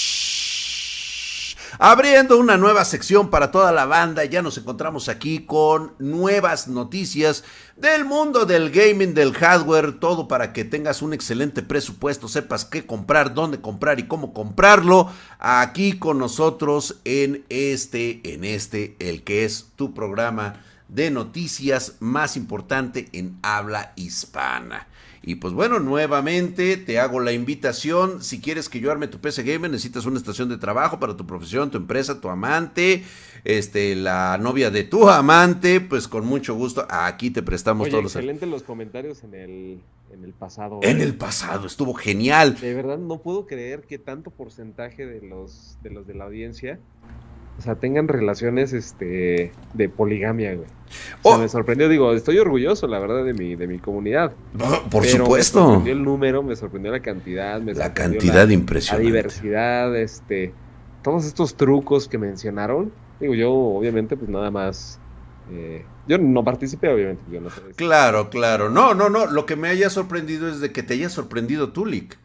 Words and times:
Abriendo 1.78 2.36
una 2.36 2.56
nueva 2.56 2.84
sección 2.84 3.30
para 3.30 3.52
toda 3.52 3.70
la 3.70 3.86
banda, 3.86 4.24
ya 4.24 4.42
nos 4.42 4.58
encontramos 4.58 5.08
aquí 5.08 5.46
con 5.46 5.92
nuevas 6.00 6.66
noticias 6.66 7.44
del 7.76 8.04
mundo 8.04 8.44
del 8.44 8.70
gaming, 8.70 9.14
del 9.14 9.34
hardware, 9.34 10.00
todo 10.00 10.26
para 10.26 10.52
que 10.52 10.64
tengas 10.64 11.00
un 11.00 11.12
excelente 11.12 11.62
presupuesto, 11.62 12.26
sepas 12.26 12.64
qué 12.64 12.86
comprar, 12.86 13.34
dónde 13.34 13.60
comprar 13.60 14.00
y 14.00 14.08
cómo 14.08 14.34
comprarlo. 14.34 15.08
Aquí 15.38 16.00
con 16.00 16.18
nosotros 16.18 16.96
en 17.04 17.44
este, 17.48 18.20
en 18.34 18.42
este, 18.42 18.96
el 18.98 19.22
que 19.22 19.44
es 19.44 19.66
tu 19.76 19.94
programa 19.94 20.56
de 20.88 21.12
noticias 21.12 21.94
más 22.00 22.36
importante 22.36 23.08
en 23.12 23.38
habla 23.42 23.92
hispana. 23.94 24.88
Y 25.24 25.36
pues 25.36 25.54
bueno, 25.54 25.78
nuevamente 25.78 26.76
te 26.76 26.98
hago 26.98 27.20
la 27.20 27.32
invitación. 27.32 28.22
Si 28.22 28.40
quieres 28.40 28.68
que 28.68 28.80
yo 28.80 28.90
arme 28.90 29.06
tu 29.06 29.20
PC 29.20 29.44
Gamer, 29.44 29.70
necesitas 29.70 30.04
una 30.04 30.18
estación 30.18 30.48
de 30.48 30.58
trabajo 30.58 30.98
para 30.98 31.16
tu 31.16 31.26
profesión, 31.26 31.70
tu 31.70 31.78
empresa, 31.78 32.20
tu 32.20 32.28
amante, 32.28 33.04
este, 33.44 33.94
la 33.94 34.36
novia 34.38 34.70
de 34.70 34.82
tu 34.82 35.08
amante, 35.08 35.80
pues 35.80 36.08
con 36.08 36.26
mucho 36.26 36.54
gusto 36.54 36.86
aquí 36.90 37.30
te 37.30 37.42
prestamos 37.42 37.88
todos 37.88 38.02
los. 38.02 38.16
Excelente 38.16 38.46
los 38.46 38.64
comentarios 38.64 39.22
en 39.22 39.34
el, 39.34 39.80
en 40.12 40.24
el 40.24 40.32
pasado. 40.32 40.80
En 40.82 41.00
el 41.00 41.14
pasado, 41.14 41.68
estuvo 41.68 41.94
genial. 41.94 42.58
De 42.60 42.74
verdad, 42.74 42.98
no 42.98 43.18
puedo 43.18 43.46
creer 43.46 43.82
que 43.82 43.98
tanto 43.98 44.30
porcentaje 44.30 45.06
de 45.06 45.22
los 45.22 45.78
de 45.84 45.90
los 45.90 46.06
de 46.06 46.14
la 46.14 46.24
audiencia 46.24 46.80
o 47.58 47.62
sea, 47.62 47.76
tengan 47.76 48.08
relaciones 48.08 48.72
este 48.72 49.52
de 49.74 49.88
poligamia, 49.88 50.54
güey. 50.54 50.66
O 51.22 51.28
sea, 51.28 51.36
oh. 51.36 51.38
me 51.38 51.48
sorprendió, 51.48 51.88
digo, 51.88 52.12
estoy 52.12 52.38
orgulloso, 52.38 52.86
la 52.86 52.98
verdad, 52.98 53.24
de 53.24 53.34
mi, 53.34 53.54
de 53.56 53.66
mi 53.66 53.78
comunidad. 53.78 54.32
por 54.90 55.04
supuesto. 55.04 55.60
Me 55.60 55.64
sorprendió 55.66 55.92
el 55.92 56.02
número, 56.02 56.42
me 56.42 56.56
sorprendió 56.56 56.92
la 56.92 57.00
cantidad, 57.00 57.60
me 57.60 57.74
la 57.74 57.94
cantidad 57.94 58.46
la, 58.46 58.52
impresionante. 58.52 59.04
La 59.04 59.16
diversidad, 59.16 59.96
este, 59.96 60.52
todos 61.02 61.24
estos 61.24 61.56
trucos 61.56 62.08
que 62.08 62.18
mencionaron. 62.18 62.92
Digo, 63.20 63.34
yo, 63.34 63.52
obviamente, 63.52 64.16
pues 64.16 64.30
nada 64.30 64.50
más. 64.50 64.98
Eh, 65.50 65.84
yo 66.08 66.18
no 66.18 66.44
participé, 66.44 66.88
obviamente, 66.88 67.22
yo 67.30 67.40
no 67.40 67.50
sé. 67.50 67.60
Claro, 67.76 68.30
claro. 68.30 68.70
No, 68.70 68.94
no, 68.94 69.08
no. 69.08 69.26
Lo 69.26 69.46
que 69.46 69.56
me 69.56 69.68
haya 69.68 69.90
sorprendido 69.90 70.48
es 70.48 70.60
de 70.60 70.72
que 70.72 70.82
te 70.82 70.94
haya 70.94 71.08
sorprendido 71.08 71.72
Tulik. 71.72 72.18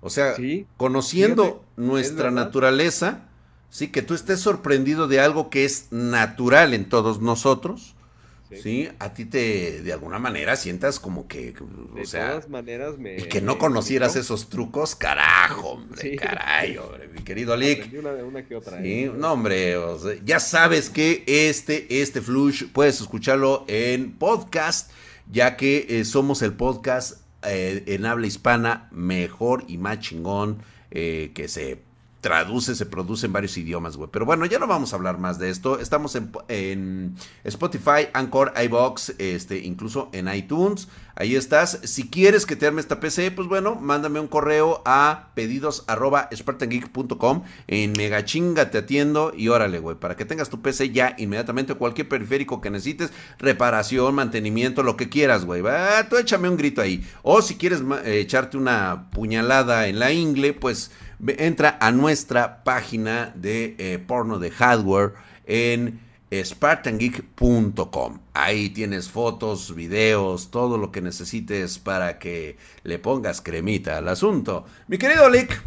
O 0.00 0.10
sea, 0.10 0.34
conociendo 0.76 1.64
nuestra 1.76 2.32
naturaleza 2.32 3.28
¿sí? 3.72 3.88
Que 3.88 4.02
tú 4.02 4.14
estés 4.14 4.38
sorprendido 4.38 5.08
de 5.08 5.18
algo 5.18 5.50
que 5.50 5.64
es 5.64 5.88
natural 5.90 6.74
en 6.74 6.88
todos 6.88 7.20
nosotros, 7.20 7.96
¿sí? 8.62 8.90
A 8.98 9.14
ti 9.14 9.24
te, 9.24 9.80
de 9.80 9.92
alguna 9.94 10.18
manera, 10.18 10.56
sientas 10.56 11.00
como 11.00 11.26
que, 11.26 11.54
o 11.58 12.04
sea... 12.04 12.24
De 12.24 12.30
todas 12.32 12.50
maneras 12.50 12.98
me... 12.98 13.16
Y 13.16 13.22
que 13.22 13.40
no 13.40 13.56
conocieras 13.56 14.14
esos 14.14 14.50
trucos, 14.50 14.94
carajo, 14.94 15.70
hombre, 15.70 16.16
caray, 16.16 16.76
hombre, 16.78 17.08
mi 17.08 17.22
querido 17.22 17.56
Lick. 17.56 17.90
Una, 17.98 18.44
que 18.44 18.54
otra, 18.54 18.82
sí, 18.82 19.04
¿eh? 19.04 19.12
no, 19.16 19.32
hombre, 19.32 19.74
ya 20.22 20.38
sabes 20.38 20.90
que 20.90 21.24
este, 21.26 22.02
este 22.02 22.20
Flush, 22.20 22.66
puedes 22.74 23.00
escucharlo 23.00 23.64
en 23.68 24.12
podcast, 24.12 24.90
ya 25.30 25.56
que 25.56 25.86
eh, 25.88 26.04
somos 26.04 26.42
el 26.42 26.52
podcast 26.52 27.22
eh, 27.42 27.84
en 27.86 28.04
habla 28.04 28.26
hispana 28.26 28.90
mejor 28.92 29.64
y 29.66 29.78
más 29.78 30.00
chingón 30.00 30.62
que 30.90 31.46
se 31.48 31.78
traduce, 32.22 32.76
se 32.76 32.86
produce 32.86 33.26
en 33.26 33.32
varios 33.32 33.58
idiomas, 33.58 33.96
güey. 33.96 34.08
Pero 34.10 34.24
bueno, 34.24 34.46
ya 34.46 34.60
no 34.60 34.68
vamos 34.68 34.92
a 34.92 34.96
hablar 34.96 35.18
más 35.18 35.40
de 35.40 35.50
esto. 35.50 35.80
Estamos 35.80 36.16
en, 36.48 37.16
Spotify, 37.42 38.08
Anchor, 38.14 38.54
iBox, 38.64 39.14
este, 39.18 39.58
incluso 39.58 40.08
en 40.12 40.32
iTunes. 40.32 40.88
Ahí 41.16 41.34
estás. 41.34 41.80
Si 41.82 42.08
quieres 42.08 42.46
que 42.46 42.54
te 42.54 42.66
arme 42.66 42.80
esta 42.80 43.00
PC, 43.00 43.32
pues 43.32 43.48
bueno, 43.48 43.74
mándame 43.74 44.20
un 44.20 44.28
correo 44.28 44.82
a 44.86 45.30
pedidos 45.34 45.84
arroba 45.88 46.30
En 47.66 47.92
megachinga 47.92 48.70
te 48.70 48.78
atiendo 48.78 49.32
y 49.36 49.48
órale, 49.48 49.80
güey, 49.80 49.96
para 49.96 50.16
que 50.16 50.24
tengas 50.24 50.48
tu 50.48 50.62
PC 50.62 50.90
ya 50.90 51.16
inmediatamente 51.18 51.74
cualquier 51.74 52.08
periférico 52.08 52.60
que 52.60 52.70
necesites, 52.70 53.10
reparación, 53.40 54.14
mantenimiento, 54.14 54.84
lo 54.84 54.96
que 54.96 55.08
quieras, 55.08 55.44
güey. 55.44 55.60
Va, 55.60 56.08
tú 56.08 56.16
échame 56.16 56.48
un 56.48 56.56
grito 56.56 56.80
ahí. 56.80 57.04
O 57.22 57.42
si 57.42 57.56
quieres 57.56 57.82
echarte 58.04 58.56
una 58.56 59.10
puñalada 59.10 59.88
en 59.88 59.98
la 59.98 60.12
ingle, 60.12 60.52
pues 60.52 60.92
entra 61.26 61.78
a 61.80 61.92
nuestra 61.92 62.64
página 62.64 63.32
de 63.36 63.76
eh, 63.78 63.98
porno 63.98 64.38
de 64.38 64.50
hardware 64.50 65.14
en 65.46 66.00
spartangeek.com. 66.32 68.18
Ahí 68.32 68.70
tienes 68.70 69.10
fotos, 69.10 69.74
videos, 69.74 70.50
todo 70.50 70.78
lo 70.78 70.90
que 70.90 71.02
necesites 71.02 71.78
para 71.78 72.18
que 72.18 72.56
le 72.84 72.98
pongas 72.98 73.40
cremita 73.40 73.98
al 73.98 74.08
asunto. 74.08 74.64
Mi 74.88 74.98
querido 74.98 75.28
Lick, 75.28 75.62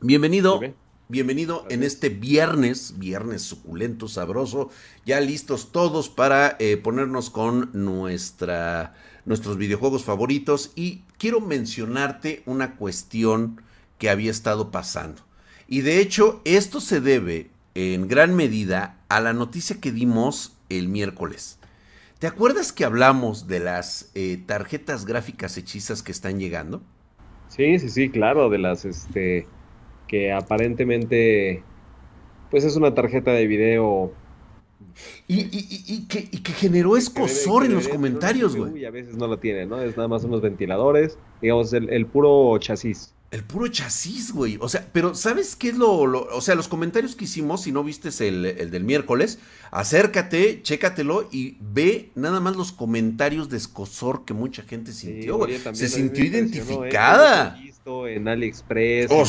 bienvenido. 0.00 0.60
Bienvenido 1.06 1.66
en 1.68 1.82
este 1.82 2.08
viernes, 2.08 2.94
viernes 2.96 3.42
suculento, 3.42 4.08
sabroso, 4.08 4.70
ya 5.04 5.20
listos 5.20 5.70
todos 5.70 6.08
para 6.08 6.56
eh, 6.58 6.78
ponernos 6.78 7.28
con 7.28 7.68
nuestra, 7.74 8.94
nuestros 9.26 9.58
videojuegos 9.58 10.02
favoritos 10.02 10.72
y 10.74 11.02
quiero 11.18 11.42
mencionarte 11.42 12.42
una 12.46 12.76
cuestión 12.76 13.60
que 13.98 14.10
había 14.10 14.30
estado 14.30 14.70
pasando. 14.70 15.22
Y 15.66 15.80
de 15.80 16.00
hecho, 16.00 16.40
esto 16.44 16.80
se 16.80 17.00
debe 17.00 17.50
en 17.74 18.08
gran 18.08 18.34
medida 18.34 18.98
a 19.08 19.20
la 19.20 19.32
noticia 19.32 19.80
que 19.80 19.92
dimos 19.92 20.56
el 20.68 20.88
miércoles. 20.88 21.58
¿Te 22.18 22.26
acuerdas 22.26 22.72
que 22.72 22.84
hablamos 22.84 23.48
de 23.48 23.60
las 23.60 24.10
eh, 24.14 24.38
tarjetas 24.46 25.04
gráficas 25.04 25.56
hechizas 25.56 26.02
que 26.02 26.12
están 26.12 26.38
llegando? 26.38 26.82
Sí, 27.48 27.78
sí, 27.78 27.88
sí, 27.88 28.10
claro, 28.10 28.48
de 28.50 28.58
las 28.58 28.84
este 28.84 29.46
que 30.08 30.32
aparentemente 30.32 31.62
pues 32.50 32.64
es 32.64 32.76
una 32.76 32.94
tarjeta 32.94 33.32
de 33.32 33.46
video 33.46 34.12
y, 35.26 36.06
que, 36.06 36.52
generó 36.52 36.96
escosor 36.96 37.64
en 37.64 37.74
los 37.74 37.88
comentarios, 37.88 38.54
güey. 38.54 38.78
Y 38.78 38.84
a 38.84 38.90
veces 38.90 39.16
no 39.16 39.26
la 39.26 39.38
tiene, 39.38 39.66
¿no? 39.66 39.80
Es 39.80 39.96
nada 39.96 40.08
más 40.08 40.24
unos 40.24 40.40
ventiladores, 40.40 41.18
digamos, 41.40 41.72
el 41.72 42.06
puro 42.06 42.56
chasis. 42.58 43.13
El 43.30 43.42
puro 43.42 43.66
chasis, 43.66 44.32
güey. 44.32 44.58
O 44.60 44.68
sea, 44.68 44.86
pero 44.92 45.14
¿sabes 45.14 45.56
qué 45.56 45.70
es 45.70 45.76
lo, 45.76 45.98
O 45.98 46.40
sea, 46.40 46.54
los 46.54 46.68
comentarios 46.68 47.16
que 47.16 47.24
hicimos, 47.24 47.62
si 47.62 47.72
no 47.72 47.82
viste 47.82 48.10
el, 48.28 48.46
el, 48.46 48.70
del 48.70 48.84
miércoles, 48.84 49.40
acércate, 49.72 50.62
chécatelo 50.62 51.28
y 51.32 51.56
ve 51.60 52.10
nada 52.14 52.38
más 52.38 52.54
los 52.54 52.70
comentarios 52.70 53.48
de 53.48 53.56
escosor 53.56 54.24
que 54.24 54.34
mucha 54.34 54.62
gente 54.62 54.92
sintió, 54.92 55.38
güey. 55.38 55.58
Se 55.72 55.88
sintió 55.88 56.22
¿eh? 56.22 56.28
identificada. 56.28 57.58
Visto 57.60 58.06
en 58.06 58.28
AliExpress, 58.28 59.10
oh, 59.10 59.24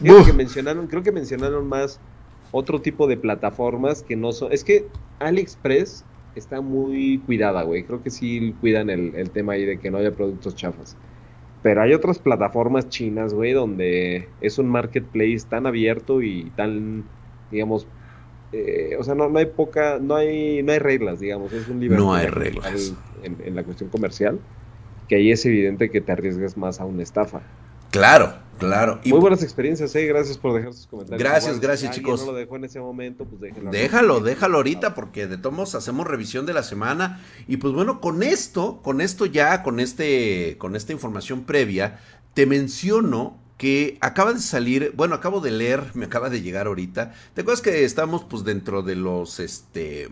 creo 0.00 0.26
que 0.26 0.32
mencionaron, 0.34 0.86
creo 0.86 1.02
que 1.02 1.12
mencionaron 1.12 1.66
más 1.66 2.00
otro 2.50 2.82
tipo 2.82 3.06
de 3.06 3.16
plataformas 3.16 4.02
que 4.02 4.14
no 4.14 4.32
son. 4.32 4.52
Es 4.52 4.62
que 4.62 4.88
AliExpress 5.20 6.04
está 6.34 6.60
muy 6.60 7.18
cuidada, 7.24 7.62
güey. 7.62 7.84
Creo 7.84 8.02
que 8.02 8.10
sí 8.10 8.54
cuidan 8.60 8.90
el, 8.90 9.14
el 9.14 9.30
tema 9.30 9.54
ahí 9.54 9.64
de 9.64 9.78
que 9.78 9.90
no 9.90 9.98
haya 9.98 10.12
productos 10.12 10.54
chafas. 10.54 10.96
Pero 11.62 11.82
hay 11.82 11.94
otras 11.94 12.18
plataformas 12.18 12.88
chinas, 12.88 13.34
güey, 13.34 13.52
donde 13.52 14.28
es 14.40 14.58
un 14.58 14.68
marketplace 14.68 15.46
tan 15.48 15.66
abierto 15.66 16.20
y 16.20 16.50
tan, 16.56 17.04
digamos, 17.52 17.86
eh, 18.52 18.96
o 18.98 19.04
sea, 19.04 19.14
no, 19.14 19.28
no 19.28 19.38
hay 19.38 19.46
poca, 19.46 19.98
no 20.00 20.16
hay, 20.16 20.62
no 20.62 20.72
hay 20.72 20.78
reglas, 20.78 21.20
digamos, 21.20 21.52
es 21.52 21.68
un 21.68 21.80
libertad. 21.80 22.04
No 22.04 22.14
hay 22.14 22.26
reglas. 22.26 22.94
En, 23.22 23.54
la 23.54 23.62
cuestión 23.62 23.88
comercial, 23.88 24.40
que 25.08 25.16
ahí 25.16 25.30
es 25.30 25.46
evidente 25.46 25.90
que 25.90 26.00
te 26.00 26.12
arriesgas 26.12 26.56
más 26.56 26.80
a 26.80 26.84
una 26.84 27.02
estafa. 27.02 27.42
Claro, 27.92 28.32
claro. 28.58 29.00
Muy 29.04 29.20
buenas 29.20 29.42
experiencias, 29.42 29.94
eh. 29.94 30.06
Gracias 30.06 30.38
por 30.38 30.54
dejar 30.54 30.72
sus 30.72 30.86
comentarios. 30.86 31.22
Gracias, 31.22 31.60
gracias, 31.60 31.94
chicos. 31.94 32.20
no 32.24 32.32
lo 32.32 32.38
dejó 32.38 32.56
en 32.56 32.64
ese 32.64 32.80
momento, 32.80 33.26
pues 33.26 33.42
déjalo. 33.42 33.70
Déjalo, 33.70 34.20
déjalo 34.20 34.56
ahorita, 34.56 34.94
porque 34.94 35.26
de 35.26 35.36
todos 35.36 35.74
hacemos 35.74 36.06
revisión 36.06 36.46
de 36.46 36.54
la 36.54 36.62
semana. 36.62 37.20
Y 37.46 37.58
pues 37.58 37.74
bueno, 37.74 38.00
con 38.00 38.22
esto, 38.22 38.80
con 38.82 39.02
esto 39.02 39.26
ya, 39.26 39.62
con 39.62 39.78
este, 39.78 40.56
con 40.56 40.74
esta 40.74 40.94
información 40.94 41.42
previa, 41.42 42.00
te 42.32 42.46
menciono 42.46 43.38
que 43.58 43.98
acaba 44.00 44.32
de 44.32 44.40
salir, 44.40 44.94
bueno, 44.96 45.14
acabo 45.14 45.42
de 45.42 45.50
leer, 45.50 45.84
me 45.92 46.06
acaba 46.06 46.30
de 46.30 46.40
llegar 46.40 46.68
ahorita. 46.68 47.12
¿Te 47.34 47.42
acuerdas 47.42 47.60
que 47.60 47.84
estamos 47.84 48.24
pues 48.24 48.42
dentro 48.42 48.82
de 48.82 48.96
los, 48.96 49.38
este, 49.38 50.08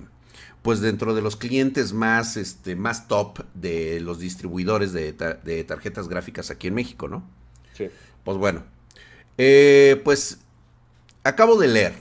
pues 0.60 0.82
dentro 0.82 1.14
de 1.14 1.22
los 1.22 1.34
clientes 1.34 1.94
más, 1.94 2.36
este, 2.36 2.76
más 2.76 3.08
top 3.08 3.38
de 3.54 4.00
los 4.00 4.18
distribuidores 4.18 4.92
de, 4.92 5.14
de 5.14 5.64
tarjetas 5.64 6.08
gráficas 6.08 6.50
aquí 6.50 6.66
en 6.66 6.74
México, 6.74 7.08
¿no? 7.08 7.39
Pues 8.24 8.36
bueno, 8.36 8.64
eh, 9.38 10.00
pues 10.04 10.40
acabo 11.24 11.58
de 11.58 11.68
leer, 11.68 11.94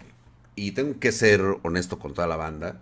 y 0.56 0.72
tengo 0.72 1.00
que 1.00 1.12
ser 1.12 1.42
honesto 1.64 2.00
con 2.00 2.14
toda 2.14 2.28
la 2.28 2.36
banda, 2.36 2.82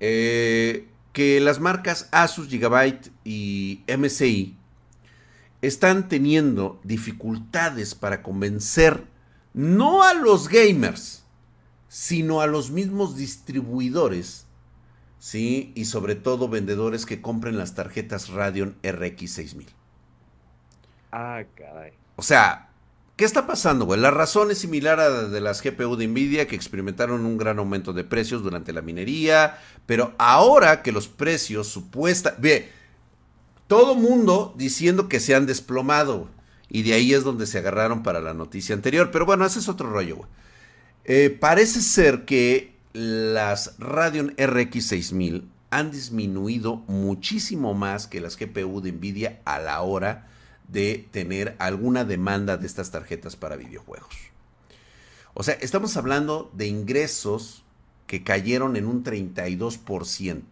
eh, 0.00 0.88
que 1.12 1.40
las 1.40 1.60
marcas 1.60 2.08
Asus, 2.10 2.48
Gigabyte 2.48 3.10
y 3.24 3.82
MSI 3.86 4.56
están 5.62 6.08
teniendo 6.08 6.80
dificultades 6.82 7.94
para 7.94 8.22
convencer 8.22 9.04
no 9.52 10.02
a 10.02 10.14
los 10.14 10.48
gamers, 10.48 11.24
sino 11.88 12.40
a 12.40 12.46
los 12.46 12.70
mismos 12.70 13.16
distribuidores, 13.16 14.46
¿sí? 15.18 15.72
Y 15.74 15.84
sobre 15.84 16.16
todo 16.16 16.48
vendedores 16.48 17.06
que 17.06 17.22
compren 17.22 17.56
las 17.56 17.74
tarjetas 17.74 18.30
Radeon 18.30 18.76
RX 18.82 19.30
6000. 19.30 19.68
Ah, 21.12 21.44
caray. 21.54 21.92
O 22.16 22.22
sea, 22.22 22.70
¿qué 23.16 23.24
está 23.24 23.46
pasando, 23.46 23.84
güey? 23.84 24.00
La 24.00 24.10
razón 24.10 24.50
es 24.50 24.58
similar 24.58 25.00
a 25.00 25.08
la 25.08 25.22
de 25.24 25.40
las 25.40 25.62
GPU 25.62 25.96
de 25.96 26.06
Nvidia 26.06 26.46
que 26.46 26.56
experimentaron 26.56 27.24
un 27.26 27.38
gran 27.38 27.58
aumento 27.58 27.92
de 27.92 28.04
precios 28.04 28.42
durante 28.42 28.72
la 28.72 28.82
minería, 28.82 29.58
pero 29.86 30.14
ahora 30.18 30.82
que 30.82 30.92
los 30.92 31.08
precios 31.08 31.68
supuesta, 31.68 32.34
ve, 32.38 32.70
todo 33.66 33.94
mundo 33.94 34.54
diciendo 34.56 35.08
que 35.08 35.20
se 35.20 35.34
han 35.34 35.46
desplomado, 35.46 36.28
y 36.68 36.82
de 36.82 36.94
ahí 36.94 37.14
es 37.14 37.24
donde 37.24 37.46
se 37.46 37.58
agarraron 37.58 38.02
para 38.02 38.20
la 38.20 38.34
noticia 38.34 38.74
anterior, 38.74 39.10
pero 39.10 39.26
bueno, 39.26 39.44
ese 39.44 39.58
es 39.58 39.68
otro 39.68 39.90
rollo, 39.90 40.16
güey. 40.16 40.28
Eh, 41.04 41.36
parece 41.38 41.82
ser 41.82 42.24
que 42.24 42.74
las 42.94 43.74
Radeon 43.78 44.34
RX 44.38 44.86
6000 44.86 45.48
han 45.70 45.90
disminuido 45.90 46.76
muchísimo 46.86 47.74
más 47.74 48.06
que 48.06 48.20
las 48.20 48.38
GPU 48.38 48.80
de 48.80 48.92
Nvidia 48.92 49.40
a 49.44 49.58
la 49.58 49.82
hora 49.82 50.28
de 50.68 51.06
tener 51.10 51.56
alguna 51.58 52.04
demanda 52.04 52.56
de 52.56 52.66
estas 52.66 52.90
tarjetas 52.90 53.36
para 53.36 53.56
videojuegos. 53.56 54.14
O 55.34 55.42
sea, 55.42 55.54
estamos 55.60 55.96
hablando 55.96 56.50
de 56.54 56.66
ingresos 56.66 57.64
que 58.06 58.22
cayeron 58.22 58.76
en 58.76 58.86
un 58.86 59.02
32%. 59.04 60.42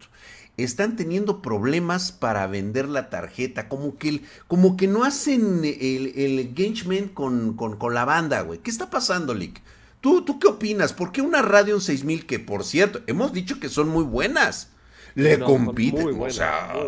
Están 0.56 0.97
teniendo 0.97 1.41
problemas 1.41 2.12
para 2.12 2.47
vender 2.47 2.88
la 2.88 3.09
tarjeta, 3.09 3.69
como 3.69 3.97
que, 3.97 4.23
como 4.49 4.76
que 4.76 4.87
no 4.87 5.05
hacen 5.05 5.64
el, 5.64 6.38
engagement 6.38 7.15
con, 7.15 7.55
con, 7.55 7.94
la 7.94 8.05
banda, 8.05 8.43
güey. 8.43 8.58
¿Qué 8.58 8.70
está 8.70 8.91
pasando, 8.91 9.35
Lick? 9.35 9.62
¿Tú, 10.00 10.25
¿Tú 10.25 10.38
qué 10.38 10.49
opinas? 10.49 10.93
¿Por 10.93 11.11
qué 11.12 11.23
una 11.23 11.43
Radeon 11.43 11.81
6000 11.81 12.26
que, 12.26 12.38
por 12.38 12.65
cierto, 12.65 13.00
hemos 13.06 13.32
dicho 13.32 13.61
que 13.61 13.69
son 13.69 13.88
muy 13.88 14.05
buenas? 14.05 14.73
le 15.15 15.38
compiten. 15.38 16.05
Muy 16.05 16.12
buenas, 16.12 16.41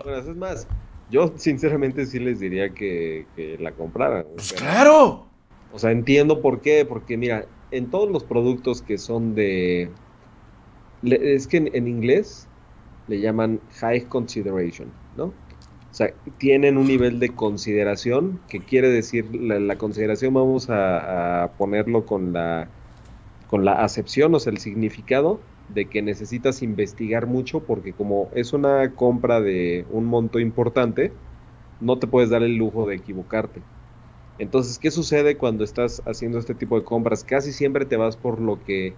Es 0.07 0.37
más, 0.37 0.67
yo 1.11 1.33
sinceramente 1.37 2.07
sí 2.07 2.19
les 2.19 2.41
diría 2.41 2.71
que, 2.71 3.27
la 3.61 3.73
compraran. 3.73 4.27
Pues 4.35 4.53
claro. 4.53 5.27
O 5.73 5.79
sea, 5.79 5.91
entiendo 5.91 6.41
por 6.41 6.61
qué, 6.61 6.85
porque 6.85 7.17
mira, 7.17 7.47
en 7.71 7.91
todos 7.91 8.11
los 8.11 8.25
productos 8.25 8.83
que 8.83 8.99
son 8.99 9.35
de... 9.35 9.91
es 11.03 11.47
que 11.47 11.57
en, 11.57 11.89
inglés 11.89 12.49
le 13.09 13.21
llaman 13.21 13.61
high 13.81 14.05
consideration, 14.05 14.89
¿no? 15.17 15.27
O 15.27 15.97
sea, 15.97 16.13
tienen 16.39 16.77
un 16.77 16.89
nivel 16.89 17.21
de 17.21 17.31
consideración, 17.31 18.41
que 18.49 18.59
quiere 18.61 18.89
decir, 18.89 19.33
la, 19.35 19.77
consideración 19.77 20.35
vamos 20.35 20.69
a, 20.69 21.45
a, 21.45 21.53
ponerlo 21.53 22.05
con 22.05 22.33
la, 22.33 22.69
con 23.49 23.65
la 23.65 23.75
acepción, 23.75 24.35
o 24.35 24.41
sea, 24.41 24.53
el 24.53 24.59
significado 24.59 25.41
de 25.69 25.89
que 25.89 26.03
necesitas 26.03 26.63
investigar 26.63 27.27
mucho 27.27 27.65
porque 27.65 27.93
como 27.93 28.31
es 28.35 28.53
una 28.53 28.95
compra 28.95 29.41
de 29.41 29.87
un 29.91 30.05
monto 30.05 30.39
importante, 30.39 31.13
no 31.81 31.99
te 31.99 32.07
puedes 32.07 32.31
dar 32.31 32.43
el 32.43 32.57
lujo 32.57 32.87
de 32.87 32.97
equivocarte. 32.97 33.63
Entonces, 34.39 34.79
¿qué 34.79 34.91
sucede 34.91 35.37
cuando 35.37 35.65
estás 35.65 36.03
haciendo 36.07 36.39
este 36.39 36.55
tipo 36.55 36.79
de 36.79 36.85
compras? 36.85 37.25
Casi 37.25 37.53
siempre 37.53 37.85
te 37.87 37.97
vas 37.97 38.17
por 38.17 38.41
lo 38.41 38.63
que 38.63 38.97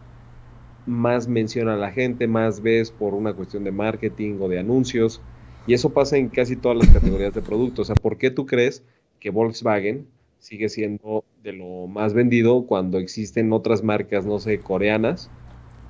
más 0.87 1.29
menciona 1.29 1.77
la 1.77 1.93
gente, 1.93 2.27
más 2.27 2.63
ves 2.63 2.91
por 2.91 3.15
una 3.15 3.35
cuestión 3.35 3.65
de 3.65 3.73
marketing 3.73 4.39
o 4.41 4.49
de 4.49 4.59
anuncios. 4.59 5.21
Y 5.67 5.75
eso 5.75 5.93
pasa 5.93 6.17
en 6.17 6.31
casi 6.31 6.57
todas 6.57 6.79
las 6.79 6.89
categorías 6.89 7.35
de 7.35 7.43
productos. 7.43 7.91
O 7.91 7.95
sea, 7.95 8.01
¿por 8.01 8.19
qué 8.19 8.31
tú 8.31 8.47
crees 8.47 8.83
que 9.21 9.31
Volkswagen 9.31 10.07
sigue 10.39 10.69
siendo 10.69 11.25
de 11.43 11.53
lo 11.53 11.87
más 11.87 12.15
vendido 12.15 12.67
cuando 12.67 12.99
existen 12.99 13.53
otras 13.53 13.83
marcas, 13.83 14.27
no 14.27 14.39
sé, 14.39 14.63
coreanas, 14.63 15.33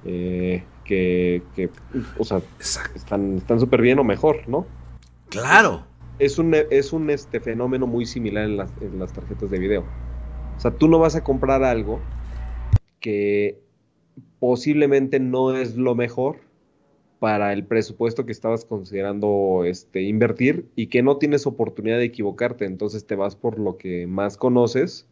eh, 0.06 0.62
que, 0.84 1.42
o 2.18 2.24
sea, 2.24 2.40
están 2.94 3.42
súper 3.58 3.82
bien 3.82 3.98
o 3.98 4.04
mejor, 4.04 4.48
¿no? 4.48 4.66
Claro. 5.28 5.84
Es 6.18 6.38
un, 6.38 6.54
es 6.54 6.92
un 6.92 7.10
este, 7.10 7.40
fenómeno 7.40 7.86
muy 7.86 8.06
similar 8.06 8.44
en 8.44 8.56
las, 8.56 8.70
en 8.80 8.98
las 8.98 9.12
tarjetas 9.12 9.50
de 9.50 9.58
video. 9.58 9.84
O 10.56 10.60
sea, 10.60 10.70
tú 10.70 10.88
no 10.88 10.98
vas 10.98 11.16
a 11.16 11.24
comprar 11.24 11.62
algo 11.62 12.00
que 13.00 13.60
posiblemente 14.38 15.20
no 15.20 15.56
es 15.56 15.76
lo 15.76 15.94
mejor 15.94 16.38
para 17.18 17.52
el 17.52 17.64
presupuesto 17.64 18.24
que 18.24 18.32
estabas 18.32 18.64
considerando 18.64 19.64
este, 19.64 20.02
invertir 20.02 20.68
y 20.76 20.86
que 20.86 21.02
no 21.02 21.16
tienes 21.16 21.46
oportunidad 21.46 21.98
de 21.98 22.04
equivocarte. 22.04 22.64
Entonces 22.64 23.06
te 23.06 23.16
vas 23.16 23.36
por 23.36 23.58
lo 23.58 23.76
que 23.76 24.06
más 24.06 24.36
conoces, 24.36 25.06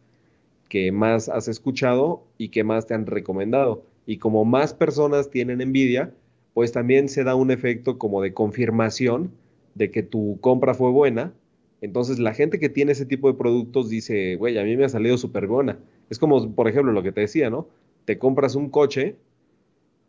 que 0.69 0.91
más 0.91 1.29
has 1.29 1.47
escuchado 1.47 2.23
y 2.37 2.49
que 2.49 2.63
más 2.63 2.87
te 2.87 2.93
han 2.93 3.05
recomendado 3.05 3.83
y 4.05 4.17
como 4.17 4.45
más 4.45 4.73
personas 4.73 5.29
tienen 5.29 5.61
envidia, 5.61 6.13
pues 6.53 6.71
también 6.71 7.09
se 7.09 7.23
da 7.23 7.35
un 7.35 7.51
efecto 7.51 7.97
como 7.97 8.21
de 8.21 8.33
confirmación 8.33 9.31
de 9.73 9.91
que 9.91 10.03
tu 10.03 10.37
compra 10.41 10.73
fue 10.73 10.91
buena. 10.91 11.33
Entonces 11.81 12.19
la 12.19 12.33
gente 12.33 12.59
que 12.59 12.69
tiene 12.69 12.93
ese 12.93 13.05
tipo 13.05 13.31
de 13.31 13.37
productos 13.37 13.89
dice, 13.89 14.35
güey, 14.35 14.57
a 14.57 14.63
mí 14.63 14.77
me 14.77 14.85
ha 14.85 14.89
salido 14.89 15.17
súper 15.17 15.47
buena. 15.47 15.77
Es 16.09 16.19
como, 16.19 16.53
por 16.55 16.67
ejemplo, 16.67 16.91
lo 16.91 17.03
que 17.03 17.11
te 17.11 17.21
decía, 17.21 17.49
¿no? 17.49 17.67
Te 18.05 18.17
compras 18.17 18.55
un 18.55 18.69
coche 18.69 19.15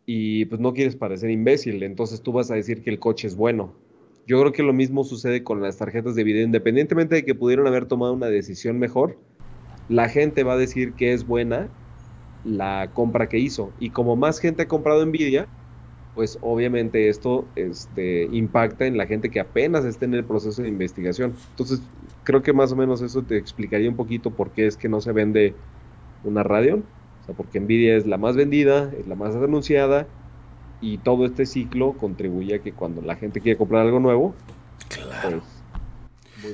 y 0.05 0.45
pues 0.45 0.61
no 0.61 0.73
quieres 0.73 0.95
parecer 0.95 1.29
imbécil, 1.29 1.83
entonces 1.83 2.21
tú 2.21 2.31
vas 2.31 2.49
a 2.49 2.55
decir 2.55 2.81
que 2.81 2.89
el 2.89 2.97
coche 2.97 3.27
es 3.27 3.35
bueno. 3.35 3.73
Yo 4.25 4.39
creo 4.39 4.53
que 4.53 4.63
lo 4.63 4.73
mismo 4.73 5.03
sucede 5.03 5.43
con 5.43 5.61
las 5.61 5.77
tarjetas 5.77 6.15
de 6.15 6.23
video, 6.23 6.43
independientemente 6.43 7.15
de 7.15 7.25
que 7.25 7.35
pudieron 7.35 7.67
haber 7.67 7.87
tomado 7.87 8.13
una 8.13 8.27
decisión 8.27 8.79
mejor, 8.79 9.17
la 9.89 10.07
gente 10.07 10.43
va 10.43 10.53
a 10.53 10.57
decir 10.57 10.93
que 10.93 11.11
es 11.11 11.27
buena 11.27 11.69
la 12.47 12.89
compra 12.93 13.27
que 13.29 13.39
hizo. 13.39 13.71
Y 13.79 13.89
como 13.89 14.15
más 14.15 14.39
gente 14.39 14.63
ha 14.63 14.67
comprado 14.67 15.05
Nvidia, 15.05 15.47
pues 16.15 16.39
obviamente 16.41 17.09
esto 17.09 17.45
este, 17.55 18.23
impacta 18.31 18.87
en 18.87 18.97
la 18.97 19.05
gente 19.05 19.29
que 19.29 19.39
apenas 19.39 19.85
está 19.85 20.05
en 20.05 20.15
el 20.15 20.23
proceso 20.23 20.63
de 20.63 20.69
investigación. 20.69 21.33
Entonces, 21.51 21.81
creo 22.23 22.41
que 22.41 22.53
más 22.53 22.71
o 22.71 22.75
menos 22.75 23.01
eso 23.01 23.21
te 23.21 23.37
explicaría 23.37 23.89
un 23.89 23.95
poquito 23.95 24.31
por 24.31 24.51
qué 24.51 24.65
es 24.65 24.77
que 24.77 24.89
no 24.89 24.99
se 25.01 25.11
vende 25.11 25.53
una 26.23 26.43
Radeon. 26.43 26.83
O 27.21 27.25
sea, 27.25 27.35
porque 27.35 27.59
Nvidia 27.59 27.95
es 27.95 28.07
la 28.07 28.17
más 28.17 28.35
vendida, 28.35 28.91
es 28.97 29.07
la 29.07 29.15
más 29.15 29.35
anunciada 29.35 30.07
y 30.81 30.97
todo 30.99 31.25
este 31.25 31.45
ciclo 31.45 31.93
contribuye 31.93 32.55
a 32.55 32.59
que 32.59 32.71
cuando 32.71 33.01
la 33.01 33.15
gente 33.15 33.41
quiere 33.41 33.57
comprar 33.57 33.85
algo 33.85 33.99
nuevo. 33.99 34.33
Pues, 35.21 35.56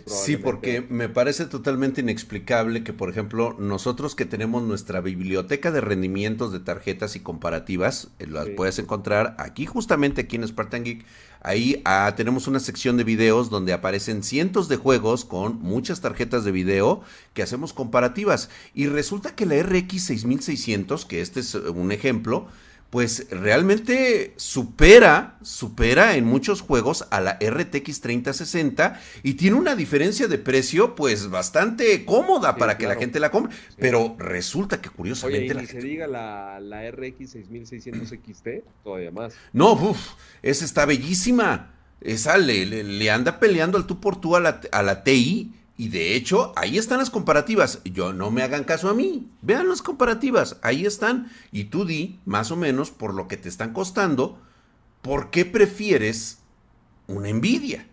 Sí, 0.06 0.38
porque 0.38 0.85
me 0.89 1.09
parece 1.09 1.45
totalmente 1.45 2.01
inexplicable 2.01 2.83
que, 2.83 2.94
por 2.94 3.09
ejemplo, 3.09 3.56
nosotros 3.59 4.15
que 4.15 4.25
tenemos 4.25 4.63
nuestra 4.63 5.01
biblioteca 5.01 5.71
de 5.71 5.81
rendimientos 5.81 6.51
de 6.53 6.59
tarjetas 6.59 7.15
y 7.15 7.19
comparativas, 7.19 8.09
eh, 8.19 8.27
las 8.27 8.50
puedes 8.50 8.80
encontrar 8.80 9.35
aquí, 9.39 9.65
justamente 9.65 10.21
aquí 10.21 10.38
en 10.38 10.47
Spartan 10.47 10.83
Geek. 10.83 11.06
Ahí 11.41 11.81
ah, 11.83 12.13
tenemos 12.15 12.47
una 12.47 12.59
sección 12.59 12.95
de 12.95 13.03
videos 13.03 13.50
donde 13.50 13.74
aparecen 13.74 14.24
cientos 14.24 14.69
de 14.69 14.77
juegos 14.77 15.25
con 15.25 15.59
muchas 15.62 16.00
tarjetas 16.00 16.45
de 16.45 16.53
video 16.53 17.01
que 17.33 17.44
hacemos 17.44 17.74
comparativas. 17.74 18.50
Y 18.74 18.88
resulta 18.88 19.35
que 19.35 19.45
la 19.45 19.62
RX 19.62 20.04
6600, 20.04 21.06
que 21.06 21.21
este 21.21 21.42
es 21.42 21.56
un 21.56 21.92
ejemplo, 21.92 22.47
pues 22.94 23.26
realmente 23.31 24.33
supera, 24.35 25.40
supera 25.42 26.16
en 26.16 26.26
muchos 26.26 26.62
juegos 26.62 27.07
a 27.09 27.21
la 27.21 27.40
RTX 27.42 28.02
3060 28.02 29.02
y 29.23 29.33
tiene 29.33 29.57
una 29.57 29.76
diferencia 29.76 30.28
de 30.28 30.38
precio 30.38 30.94
pues 30.94 31.31
bastante 31.31 32.06
cómoda 32.06 32.56
para 32.56 32.78
que 32.78 32.85
la 32.85 32.94
gente 32.94 33.19
la 33.19 33.31
compre. 33.31 33.56
Pero 33.80 34.16
resulta 34.19 34.80
que 34.80 34.92
curiosamente... 34.92 35.56
Oye, 35.56 35.64
y 35.64 35.66
se 35.66 35.80
diga 35.80 36.06
la, 36.06 36.59
RX 36.92 37.31
6600 37.31 38.09
XT, 38.09 38.47
todavía 38.83 39.09
más. 39.09 39.33
No, 39.54 39.73
uff, 39.73 40.12
esa 40.44 40.64
está 40.64 40.85
bellísima. 40.85 41.73
Esa 42.00 42.38
le, 42.38 42.64
le, 42.68 43.09
anda 43.09 43.40
peleando 43.40 43.80
al 43.80 43.88
tú 43.88 44.00
por 44.00 44.21
tú 44.21 44.35
a 44.35 44.40
la, 44.40 44.62
a 44.71 44.83
la 44.83 45.04
TI 45.04 45.52
y 45.83 45.90
de 45.90 46.16
hecho, 46.16 46.54
ahí 46.56 46.78
están 46.78 46.99
las 46.99 47.09
comparativas. 47.09 47.81
Yo 47.83 48.13
no 48.13 48.31
me 48.31 48.42
hagan 48.42 48.63
caso 48.63 48.87
a 48.90 48.94
mí. 48.94 49.28
Vean 49.42 49.68
las 49.68 49.81
comparativas. 49.81 50.56
Ahí 50.61 50.85
están. 50.85 51.30
Y 51.52 51.66
tú 51.66 51.83
di, 51.83 52.21
más 52.23 52.52
o 52.52 52.56
menos, 52.56 52.90
por 52.90 53.13
lo 53.13 53.28
que 53.28 53.35
te 53.35 53.49
están 53.49 53.73
costando, 53.73 54.40
¿por 55.02 55.30
qué 55.30 55.44
prefieres 55.44 56.37
una 57.07 57.28
envidia? 57.28 57.85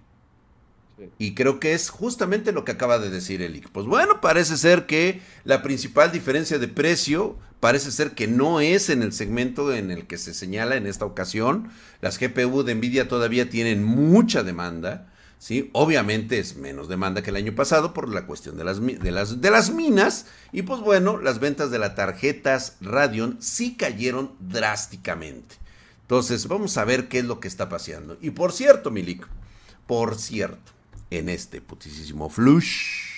Y 1.19 1.35
creo 1.35 1.59
que 1.59 1.73
es 1.73 1.91
justamente 1.91 2.53
lo 2.53 2.65
que 2.65 2.71
acaba 2.71 3.01
de 3.01 3.11
decir 3.11 3.43
Elic. 3.43 3.69
Pues 3.71 3.87
bueno, 3.87 4.21
parece 4.21 4.57
ser 4.57 4.87
que 4.87 5.21
la 5.43 5.61
principal 5.61 6.13
diferencia 6.13 6.61
de 6.61 6.69
precio 6.69 7.39
parece 7.59 7.91
ser 7.91 8.13
que 8.13 8.29
no 8.29 8.61
es 8.61 8.89
en 8.89 9.03
el 9.03 9.13
segmento 9.13 9.75
en 9.75 9.91
el 9.91 10.07
que 10.07 10.17
se 10.17 10.33
señala 10.33 10.77
en 10.77 10.87
esta 10.87 11.07
ocasión. 11.07 11.71
Las 12.01 12.21
GPU 12.21 12.63
de 12.63 12.77
Nvidia 12.77 13.09
todavía 13.09 13.51
tienen 13.51 13.83
mucha 13.83 14.45
demanda. 14.45 15.10
¿Sí? 15.41 15.71
Obviamente 15.73 16.39
es 16.39 16.55
menos 16.55 16.87
demanda 16.87 17.23
que 17.23 17.31
el 17.31 17.37
año 17.37 17.55
pasado 17.55 17.93
por 17.93 18.09
la 18.09 18.27
cuestión 18.27 18.57
de 18.57 18.63
las, 18.63 18.81
de 18.81 19.11
las, 19.11 19.41
de 19.41 19.51
las 19.51 19.71
minas. 19.73 20.27
Y 20.53 20.63
pues 20.63 20.81
bueno, 20.81 21.17
las 21.17 21.41
ventas 21.41 21.73
de 21.73 21.81
las 21.81 21.97
tarjetas 21.97 22.77
Radeon 22.81 23.39
sí 23.41 23.75
cayeron 23.75 24.35
drásticamente. 24.39 25.57
Entonces, 26.03 26.47
vamos 26.47 26.77
a 26.77 26.85
ver 26.85 27.09
qué 27.09 27.21
es 27.21 27.25
lo 27.25 27.41
que 27.41 27.49
está 27.49 27.69
pasando. 27.69 28.19
Y 28.21 28.31
por 28.31 28.53
cierto, 28.53 28.91
Milik, 28.91 29.27
por 29.87 30.17
cierto, 30.17 30.73
en 31.09 31.29
este 31.29 31.61
putísimo 31.61 32.29
flush, 32.29 33.11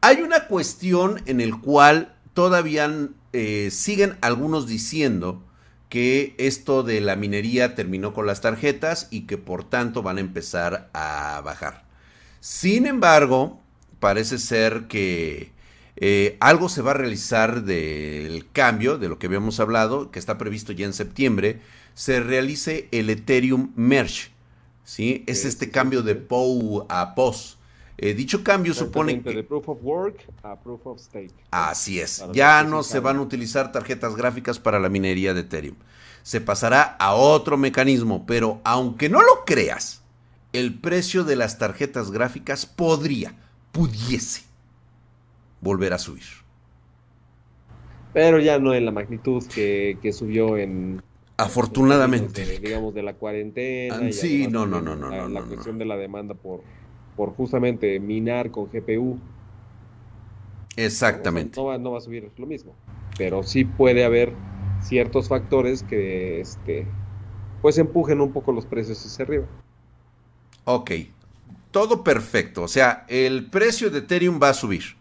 hay 0.00 0.22
una 0.22 0.46
cuestión 0.46 1.20
en 1.26 1.40
el 1.40 1.60
cual 1.60 2.16
todavía 2.32 3.08
eh, 3.32 3.68
siguen 3.72 4.16
algunos 4.20 4.66
diciendo 4.66 5.42
que 5.88 6.34
esto 6.38 6.82
de 6.82 7.00
la 7.00 7.16
minería 7.16 7.74
terminó 7.74 8.12
con 8.12 8.26
las 8.26 8.40
tarjetas 8.40 9.08
y 9.10 9.22
que 9.22 9.38
por 9.38 9.64
tanto 9.64 10.02
van 10.02 10.18
a 10.18 10.20
empezar 10.20 10.90
a 10.92 11.40
bajar. 11.44 11.84
Sin 12.40 12.86
embargo, 12.86 13.60
parece 14.00 14.38
ser 14.38 14.86
que 14.86 15.52
eh, 15.96 16.36
algo 16.40 16.68
se 16.68 16.82
va 16.82 16.92
a 16.92 16.94
realizar 16.94 17.64
del 17.64 18.46
cambio, 18.52 18.98
de 18.98 19.08
lo 19.08 19.18
que 19.18 19.26
habíamos 19.26 19.58
hablado, 19.60 20.10
que 20.10 20.18
está 20.18 20.38
previsto 20.38 20.72
ya 20.72 20.86
en 20.86 20.92
septiembre, 20.92 21.60
se 21.94 22.20
realice 22.20 22.88
el 22.92 23.10
Ethereum 23.10 23.72
Merge. 23.74 24.30
¿sí? 24.84 25.24
Es 25.26 25.44
este 25.44 25.70
cambio 25.70 26.02
de 26.02 26.14
POW 26.14 26.86
a 26.88 27.14
POS. 27.14 27.57
Eh, 28.00 28.14
dicho 28.14 28.44
cambio 28.44 28.74
supone 28.74 29.20
que... 29.20 29.34
De 29.34 29.42
proof 29.42 29.68
of 29.68 29.78
work 29.82 30.24
a 30.44 30.54
proof 30.54 30.86
of 30.86 31.00
stake. 31.00 31.34
Así 31.50 31.98
es. 31.98 32.24
Ya 32.32 32.62
no 32.62 32.84
se 32.84 33.00
van 33.00 33.16
a 33.16 33.20
utilizar 33.20 33.72
tarjetas 33.72 34.14
gráficas 34.14 34.60
para 34.60 34.78
la 34.78 34.88
minería 34.88 35.34
de 35.34 35.40
Ethereum. 35.40 35.74
Se 36.22 36.40
pasará 36.40 36.82
a 36.82 37.14
otro 37.14 37.56
mecanismo, 37.56 38.24
pero 38.24 38.60
aunque 38.62 39.08
no 39.08 39.20
lo 39.20 39.44
creas, 39.44 40.04
el 40.52 40.78
precio 40.78 41.24
de 41.24 41.34
las 41.34 41.58
tarjetas 41.58 42.12
gráficas 42.12 42.66
podría, 42.66 43.34
pudiese 43.72 44.44
volver 45.60 45.92
a 45.92 45.98
subir. 45.98 46.24
Pero 48.12 48.38
ya 48.38 48.60
no 48.60 48.74
en 48.74 48.84
la 48.84 48.92
magnitud 48.92 49.44
que, 49.48 49.98
subió 50.12 50.56
en... 50.56 51.02
Afortunadamente. 51.36 52.60
digamos, 52.60 52.94
de 52.94 53.02
la 53.02 53.14
cuarentena. 53.14 54.00
Ah, 54.02 54.12
sí, 54.12 54.46
no, 54.48 54.66
no, 54.66 54.80
no, 54.80 54.94
no. 54.94 55.10
La, 55.10 55.28
la 55.28 55.42
cuestión 55.42 55.78
de 55.78 55.84
la 55.84 55.96
demanda 55.96 56.34
por, 56.34 56.62
por 57.18 57.34
justamente 57.34 57.98
minar 57.98 58.52
con 58.52 58.70
GPU. 58.72 59.18
Exactamente. 60.76 61.58
No, 61.58 61.66
va, 61.66 61.76
no 61.76 61.90
va 61.90 61.98
a 61.98 62.00
subir 62.00 62.30
lo 62.36 62.46
mismo. 62.46 62.76
Pero 63.18 63.42
sí 63.42 63.64
puede 63.64 64.04
haber 64.04 64.32
ciertos 64.80 65.28
factores 65.28 65.82
que 65.82 66.40
este, 66.40 66.86
pues 67.60 67.76
empujen 67.76 68.20
un 68.20 68.30
poco 68.32 68.52
los 68.52 68.66
precios 68.66 69.04
hacia 69.04 69.24
arriba. 69.24 69.46
Ok, 70.62 70.92
todo 71.72 72.04
perfecto. 72.04 72.62
O 72.62 72.68
sea, 72.68 73.04
el 73.08 73.50
precio 73.50 73.90
de 73.90 73.98
Ethereum 73.98 74.38
va 74.40 74.50
a 74.50 74.54
subir 74.54 74.97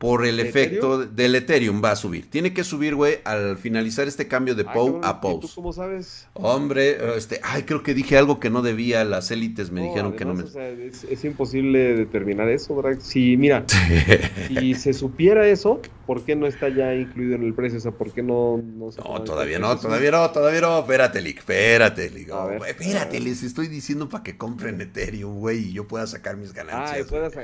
por 0.00 0.24
el 0.24 0.40
efecto 0.40 1.04
del 1.04 1.34
Ethereum 1.34 1.84
va 1.84 1.90
a 1.90 1.96
subir. 1.96 2.30
Tiene 2.30 2.54
que 2.54 2.64
subir, 2.64 2.94
güey, 2.94 3.18
al 3.24 3.58
finalizar 3.58 4.08
este 4.08 4.26
cambio 4.26 4.54
de 4.54 4.64
POW 4.64 5.02
a 5.04 5.20
POW. 5.20 5.40
¿Tú 5.40 5.50
cómo 5.54 5.74
sabes? 5.74 6.26
Hombre, 6.32 6.96
este, 7.18 7.38
ay, 7.42 7.64
creo 7.64 7.82
que 7.82 7.92
dije 7.92 8.16
algo 8.16 8.40
que 8.40 8.48
no 8.48 8.62
debía, 8.62 9.04
las 9.04 9.30
élites 9.30 9.70
me 9.70 9.82
dijeron 9.82 10.16
que 10.16 10.24
no 10.24 10.32
me... 10.32 10.44
O 10.44 10.46
sea, 10.46 10.70
es, 10.70 11.22
imposible 11.22 11.96
determinar 11.96 12.48
eso, 12.48 12.74
¿verdad? 12.74 12.98
Si, 13.02 13.36
mira, 13.36 13.66
si 14.48 14.72
se 14.72 14.94
supiera 14.94 15.46
eso, 15.46 15.82
¿por 16.06 16.24
qué 16.24 16.34
no 16.34 16.46
está 16.46 16.70
ya 16.70 16.94
incluido 16.94 17.34
en 17.34 17.44
el 17.44 17.52
precio? 17.52 17.76
O 17.76 17.82
sea, 17.82 17.92
¿por 17.92 18.10
qué 18.10 18.22
no... 18.22 18.56
No, 18.56 18.86
no 18.86 19.22
todavía 19.22 19.58
no, 19.58 19.78
todavía 19.78 20.12
no, 20.12 20.30
todavía 20.30 20.62
no. 20.62 20.78
Espérate, 20.78 21.20
Lick, 21.20 21.40
espérate, 21.40 22.08
Lick. 22.08 22.32
Oh, 22.32 22.50
espérate, 22.64 23.20
les 23.20 23.42
estoy 23.42 23.68
diciendo 23.68 24.08
para 24.08 24.24
que 24.24 24.38
compren 24.38 24.80
Ethereum, 24.80 25.40
güey, 25.40 25.58
y 25.58 25.72
yo 25.74 25.86
pueda 25.86 26.06
sacar 26.06 26.38
mis 26.38 26.54
ganancias. 26.54 27.06
Ah, 27.12 27.42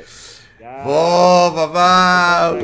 ¡Oh, 0.85 1.53
papá! 1.55 2.57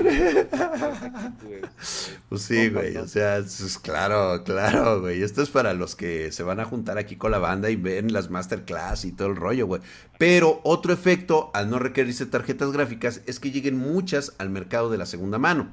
pues 2.29 2.43
sí, 2.43 2.71
güey, 2.71 2.97
o 2.97 3.07
sea, 3.07 3.37
es 3.39 3.79
claro, 3.79 4.43
claro, 4.45 5.01
güey. 5.01 5.23
Esto 5.23 5.43
es 5.43 5.51
para 5.51 5.75
los 5.75 5.95
que 5.95 6.33
se 6.33 6.43
van 6.43 6.61
a 6.61 6.65
juntar 6.65 6.99
aquí 6.99 7.17
con 7.17 7.31
la 7.31 7.39
banda 7.39 7.71
y 7.71 7.77
ven 7.77 8.13
las 8.13 8.31
masterclass 8.31 9.05
y 9.05 9.13
todo 9.13 9.29
el 9.29 9.37
rollo, 9.37 9.67
güey. 9.67 9.83
Pero 10.19 10.61
otro 10.65 10.93
efecto 10.93 11.51
al 11.53 11.69
no 11.69 11.79
requerirse 11.79 12.27
tarjetas 12.27 12.73
gráficas 12.73 13.21
es 13.27 13.39
que 13.39 13.51
lleguen 13.51 13.77
muchas 13.77 14.35
al 14.39 14.51
mercado 14.51 14.91
de 14.91 14.99
la 14.99 15.07
segunda 15.07 15.39
mano. 15.39 15.73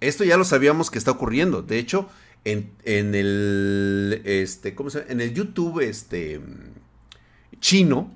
Esto 0.00 0.24
ya 0.24 0.36
lo 0.36 0.44
sabíamos 0.44 0.90
que 0.90 0.98
está 0.98 1.10
ocurriendo. 1.10 1.62
De 1.62 1.78
hecho, 1.78 2.08
en, 2.44 2.72
en 2.84 3.14
el 3.14 4.22
este, 4.24 4.74
¿cómo 4.74 4.88
se 4.90 5.00
llama? 5.00 5.12
En 5.12 5.20
el 5.20 5.34
YouTube 5.34 5.80
este 5.80 6.40
chino, 7.60 8.14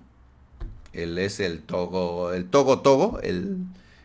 él 0.92 1.18
es 1.18 1.40
el 1.40 1.60
Togo, 1.60 2.32
el 2.32 2.46
Togo 2.46 2.80
Togo, 2.80 3.20
el, 3.22 3.58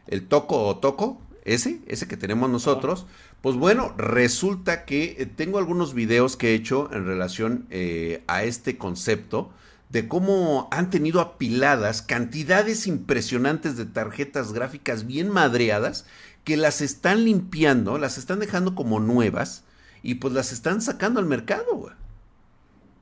el 0.08 0.27
Toco 0.27 0.77
Toco, 0.77 1.22
ese, 1.44 1.80
ese 1.88 2.08
que 2.08 2.18
tenemos 2.18 2.50
nosotros. 2.50 3.06
Pues 3.42 3.56
bueno, 3.56 3.94
resulta 3.98 4.86
que 4.86 5.15
eh, 5.20 5.25
tengo 5.25 5.58
algunos 5.60 5.94
videos 5.94 6.36
que 6.36 6.50
he 6.51 6.56
hecho 6.56 6.89
en 6.92 7.06
relación 7.06 7.68
eh, 7.70 8.24
a 8.27 8.44
este 8.44 8.77
concepto 8.77 9.51
de 9.89 10.08
cómo 10.08 10.68
han 10.72 10.89
tenido 10.89 11.22
apiladas 11.22 12.01
cantidades 12.01 12.88
impresionantes 12.88 13.77
de 13.77 13.86
tarjetas 13.86 14.51
gráficas 14.51 15.06
bien 15.06 15.30
madreadas 15.30 16.06
que 16.44 16.58
las 16.58 16.82
están 16.82 17.24
limpiando, 17.24 17.98
las 17.98 18.18
están 18.18 18.39
dejando 18.39 18.75
como 18.75 19.00
nuevas 19.00 19.63
y 20.01 20.15
pues 20.15 20.34
las 20.34 20.51
están 20.51 20.82
sacando 20.82 21.20
al 21.20 21.25
mercado, 21.25 21.92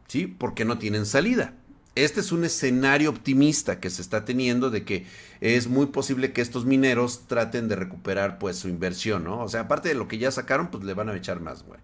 ¿Sí? 0.08 0.28
Porque 0.28 0.66
no 0.66 0.78
tienen 0.78 1.06
salida 1.06 1.54
este 1.96 2.22
es 2.22 2.32
un 2.32 2.44
escenario 2.44 3.10
optimista 3.10 3.80
que 3.80 3.90
se 3.90 4.02
está 4.02 4.26
teniendo 4.26 4.70
de 4.70 4.84
que 4.84 5.06
es 5.42 5.68
muy 5.68 5.88
posible 5.88 6.34
que 6.34 6.42
estos 6.42 6.66
mineros 6.66 7.28
traten 7.28 7.68
de 7.68 7.76
recuperar 7.76 8.40
pues 8.40 8.58
su 8.58 8.68
inversión, 8.68 9.24
¿no? 9.24 9.42
O 9.42 9.50
sea, 9.50 9.62
aparte 9.62 9.90
de 9.90 9.96
lo 9.96 10.08
que 10.08 10.18
ya 10.18 10.32
sacaron, 10.32 10.70
pues 10.72 10.84
le 10.84 10.94
van 10.94 11.10
a 11.10 11.16
echar 11.16 11.40
más, 11.40 11.64
güey. 11.64 11.80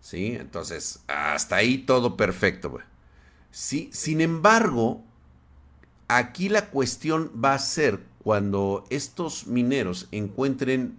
Sí, 0.00 0.36
entonces, 0.38 1.00
hasta 1.08 1.56
ahí 1.56 1.78
todo 1.78 2.16
perfecto, 2.16 2.70
güey. 2.70 2.84
Sí, 3.50 3.88
sin 3.92 4.20
embargo, 4.20 5.02
aquí 6.08 6.48
la 6.48 6.66
cuestión 6.66 7.32
va 7.42 7.54
a 7.54 7.58
ser 7.58 8.00
cuando 8.22 8.84
estos 8.90 9.46
mineros 9.46 10.08
encuentren 10.12 10.98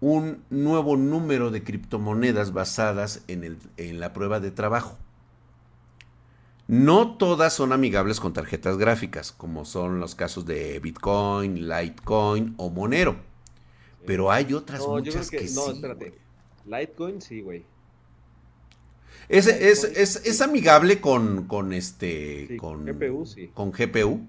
un 0.00 0.44
nuevo 0.50 0.96
número 0.98 1.50
de 1.50 1.64
criptomonedas 1.64 2.52
basadas 2.52 3.22
en, 3.26 3.58
en 3.78 4.00
la 4.00 4.12
prueba 4.12 4.40
de 4.40 4.50
trabajo. 4.50 4.98
No 6.66 7.16
todas 7.18 7.52
son 7.52 7.72
amigables 7.72 8.20
con 8.20 8.32
tarjetas 8.32 8.78
gráficas, 8.78 9.32
como 9.32 9.64
son 9.66 10.00
los 10.00 10.14
casos 10.14 10.46
de 10.46 10.78
Bitcoin, 10.80 11.68
Litecoin 11.68 12.54
o 12.56 12.70
Monero. 12.70 13.16
Pero 14.06 14.30
hay 14.30 14.54
otras 14.54 14.80
muchas 14.86 15.30
que, 15.30 15.46
No, 15.54 15.70
espérate. 15.70 16.14
Litecoin 16.64 17.20
sí, 17.20 17.42
güey. 17.42 17.64
Es, 19.28 19.46
es, 19.46 20.40
amigable 20.40 21.00
con, 21.00 21.46
con 21.46 21.72
este. 21.72 22.56
con 22.58 22.84
GPU, 22.84 23.26
sí. 23.26 23.50
Con 23.54 23.70
GPU, 23.70 24.20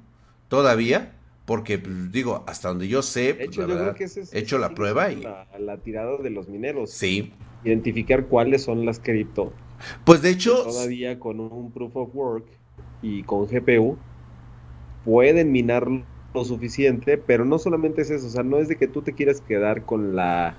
todavía. 0.48 1.14
Porque, 1.46 1.78
pues, 1.78 2.12
digo, 2.12 2.44
hasta 2.48 2.70
donde 2.70 2.88
yo 2.88 3.02
sé, 3.02 3.36
pues, 3.36 3.58
he 4.34 4.40
hecho 4.40 4.58
la 4.58 4.74
prueba 4.74 5.12
y. 5.12 5.22
La, 5.22 5.48
la, 5.60 5.78
tirada 5.78 6.18
de 6.18 6.30
los 6.32 6.48
mineros. 6.48 6.92
Sí. 6.92 7.34
Identificar 7.64 8.26
cuáles 8.26 8.64
son 8.64 8.86
las 8.86 9.00
cripto 9.00 9.54
pues 10.04 10.22
de 10.22 10.30
hecho... 10.30 10.64
Todavía 10.64 11.20
con 11.20 11.40
un 11.40 11.72
proof 11.72 11.96
of 11.96 12.10
work 12.14 12.46
y 13.02 13.24
con 13.24 13.48
GPU 13.48 13.98
pueden 15.04 15.52
minar 15.52 15.88
lo 16.34 16.46
suficiente, 16.46 17.18
pero 17.18 17.46
no 17.46 17.60
solamente 17.60 18.02
es 18.02 18.10
eso, 18.10 18.28
o 18.28 18.30
sea, 18.30 18.44
no 18.44 18.58
es 18.58 18.68
de 18.68 18.76
que 18.76 18.88
tú 18.88 19.02
te 19.02 19.14
quieras 19.14 19.42
quedar 19.42 19.86
con 19.86 20.16
la 20.16 20.58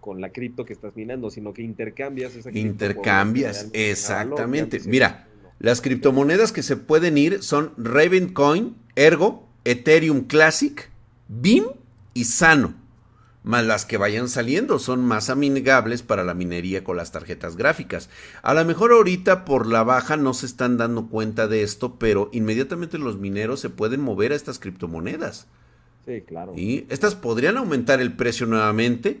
con 0.00 0.20
la 0.20 0.30
cripto 0.32 0.64
que 0.64 0.72
estás 0.72 0.96
minando, 0.96 1.30
sino 1.30 1.52
que 1.52 1.62
intercambias 1.62 2.34
esa 2.34 2.50
Intercambias, 2.50 3.70
exactamente. 3.72 4.80
Mira, 4.84 5.28
las 5.60 5.80
criptomonedas 5.80 6.50
que 6.50 6.64
se 6.64 6.76
pueden 6.76 7.16
ir 7.16 7.40
son 7.44 7.72
Ravencoin, 7.76 8.74
Ergo, 8.96 9.46
Ethereum 9.64 10.22
Classic, 10.22 10.90
BIM 11.28 11.66
y 12.14 12.24
Sano 12.24 12.81
más 13.42 13.64
las 13.64 13.84
que 13.84 13.96
vayan 13.96 14.28
saliendo 14.28 14.78
son 14.78 15.04
más 15.04 15.28
amigables 15.28 16.02
para 16.02 16.22
la 16.22 16.34
minería 16.34 16.84
con 16.84 16.96
las 16.96 17.10
tarjetas 17.10 17.56
gráficas. 17.56 18.08
A 18.42 18.54
lo 18.54 18.64
mejor 18.64 18.92
ahorita 18.92 19.44
por 19.44 19.66
la 19.66 19.82
baja 19.82 20.16
no 20.16 20.32
se 20.32 20.46
están 20.46 20.76
dando 20.76 21.08
cuenta 21.08 21.48
de 21.48 21.62
esto, 21.62 21.96
pero 21.98 22.30
inmediatamente 22.32 22.98
los 22.98 23.18
mineros 23.18 23.60
se 23.60 23.70
pueden 23.70 24.00
mover 24.00 24.32
a 24.32 24.36
estas 24.36 24.58
criptomonedas. 24.58 25.48
Sí, 26.06 26.22
claro. 26.22 26.52
Y 26.56 26.86
estas 26.88 27.14
podrían 27.14 27.56
aumentar 27.56 28.00
el 28.00 28.12
precio 28.14 28.46
nuevamente. 28.46 29.20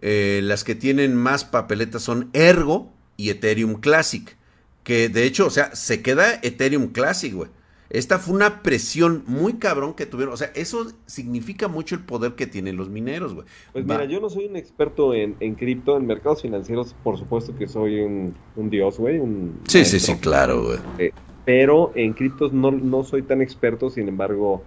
Eh, 0.00 0.40
las 0.42 0.64
que 0.64 0.74
tienen 0.74 1.14
más 1.14 1.44
papeletas 1.44 2.02
son 2.02 2.30
Ergo 2.32 2.92
y 3.16 3.28
Ethereum 3.28 3.80
Classic. 3.80 4.36
Que 4.84 5.10
de 5.10 5.24
hecho, 5.24 5.46
o 5.46 5.50
sea, 5.50 5.74
se 5.76 6.00
queda 6.00 6.40
Ethereum 6.42 6.88
Classic, 6.88 7.32
güey. 7.34 7.50
Esta 7.90 8.20
fue 8.20 8.36
una 8.36 8.62
presión 8.62 9.24
muy 9.26 9.54
cabrón 9.54 9.94
que 9.94 10.06
tuvieron. 10.06 10.32
O 10.32 10.36
sea, 10.36 10.52
eso 10.54 10.92
significa 11.06 11.66
mucho 11.66 11.96
el 11.96 12.02
poder 12.02 12.34
que 12.34 12.46
tienen 12.46 12.76
los 12.76 12.88
mineros, 12.88 13.34
güey. 13.34 13.46
Pues 13.72 13.84
mira, 13.84 14.04
yo 14.04 14.20
no 14.20 14.30
soy 14.30 14.46
un 14.46 14.56
experto 14.56 15.12
en, 15.12 15.34
cripto, 15.56 15.96
en 15.96 16.06
mercados 16.06 16.42
financieros, 16.42 16.94
por 17.02 17.18
supuesto 17.18 17.56
que 17.56 17.66
soy 17.66 18.00
un, 18.00 18.34
dios, 18.70 18.96
güey. 18.96 19.20
sí, 19.66 19.84
sí, 19.84 19.98
sí, 19.98 20.14
claro, 20.18 20.62
güey. 20.62 20.78
Eh, 20.98 21.12
pero 21.44 21.90
en 21.96 22.12
criptos 22.12 22.52
no, 22.52 22.70
no 22.70 23.02
soy 23.02 23.22
tan 23.22 23.42
experto, 23.42 23.90
sin 23.90 24.06
embargo, 24.06 24.62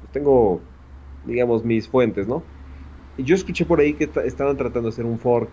pues 0.00 0.12
tengo, 0.12 0.60
digamos, 1.26 1.64
mis 1.64 1.88
fuentes, 1.88 2.28
¿no? 2.28 2.44
Y 3.16 3.24
yo 3.24 3.34
escuché 3.34 3.64
por 3.64 3.80
ahí 3.80 3.94
que 3.94 4.08
estaban 4.24 4.56
tratando 4.56 4.88
de 4.88 4.92
hacer 4.92 5.06
un 5.06 5.18
fork, 5.18 5.50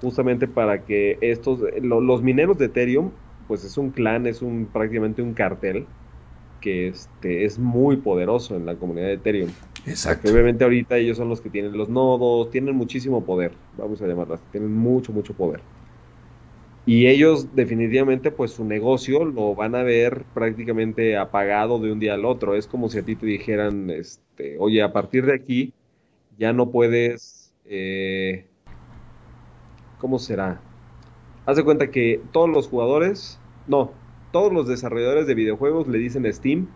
justamente 0.00 0.48
para 0.48 0.84
que 0.84 1.16
estos, 1.20 1.60
los 1.80 2.22
mineros 2.22 2.58
de 2.58 2.64
Ethereum, 2.64 3.12
pues 3.46 3.62
es 3.62 3.78
un 3.78 3.90
clan, 3.90 4.26
es 4.26 4.42
un 4.42 4.66
prácticamente 4.72 5.22
un 5.22 5.34
cartel 5.34 5.86
que 6.60 6.88
este, 6.88 7.44
es 7.44 7.58
muy 7.58 7.96
poderoso 7.96 8.56
en 8.56 8.66
la 8.66 8.76
comunidad 8.76 9.06
de 9.06 9.14
Ethereum. 9.14 9.50
Exacto. 9.86 10.30
obviamente 10.30 10.62
ahorita 10.64 10.98
ellos 10.98 11.16
son 11.16 11.28
los 11.28 11.40
que 11.40 11.50
tienen 11.50 11.76
los 11.76 11.88
nodos, 11.88 12.50
tienen 12.50 12.76
muchísimo 12.76 13.24
poder, 13.24 13.52
vamos 13.78 14.00
a 14.02 14.06
llamarlas, 14.06 14.40
tienen 14.52 14.74
mucho, 14.74 15.12
mucho 15.12 15.34
poder. 15.34 15.60
Y 16.86 17.06
ellos 17.06 17.54
definitivamente 17.54 18.30
pues 18.30 18.52
su 18.52 18.64
negocio 18.64 19.24
lo 19.24 19.54
van 19.54 19.74
a 19.74 19.82
ver 19.82 20.24
prácticamente 20.34 21.16
apagado 21.16 21.78
de 21.78 21.92
un 21.92 22.00
día 22.00 22.14
al 22.14 22.24
otro. 22.24 22.54
Es 22.54 22.66
como 22.66 22.88
si 22.88 22.98
a 22.98 23.02
ti 23.02 23.16
te 23.16 23.26
dijeran, 23.26 23.90
este, 23.90 24.56
oye, 24.58 24.82
a 24.82 24.92
partir 24.92 25.26
de 25.26 25.34
aquí 25.34 25.72
ya 26.38 26.52
no 26.52 26.70
puedes, 26.70 27.54
eh, 27.66 28.46
¿cómo 29.98 30.18
será? 30.18 30.60
Haz 31.46 31.56
de 31.56 31.64
cuenta 31.64 31.90
que 31.90 32.20
todos 32.32 32.48
los 32.48 32.68
jugadores, 32.68 33.38
no, 33.66 33.92
todos 34.30 34.52
los 34.52 34.68
desarrolladores 34.68 35.26
de 35.26 35.34
videojuegos 35.34 35.88
le 35.88 35.98
dicen 35.98 36.26
a 36.26 36.32
Steam 36.32 36.68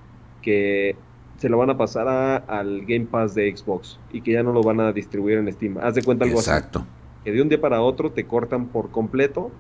que 0.43 0.97
se 1.39 1.49
lo 1.49 1.59
van 1.59 1.71
a 1.71 1.77
pasar 1.77 2.09
al 2.47 2.85
Game 2.87 3.07
Pass 3.07 3.35
de 3.35 3.55
Xbox 3.55 3.99
y 4.13 4.21
que 4.21 4.33
ya 4.33 4.43
no 4.43 4.53
lo 4.53 4.63
van 4.63 4.81
a 4.81 4.93
distribuir 4.93 5.39
en 5.39 5.53
Steam. 5.53 5.79
Haz 5.79 5.95
de 5.95 6.03
cuenta 6.03 6.25
algo 6.25 6.39
Exacto. 6.39 6.87
Que 7.25 7.33
de 7.33 7.43
un 7.43 7.49
día 7.49 7.61
para 7.61 7.81
otro 7.81 8.13
te 8.13 8.25
cortan 8.25 8.67
por 8.67 8.91
completo 8.91 9.51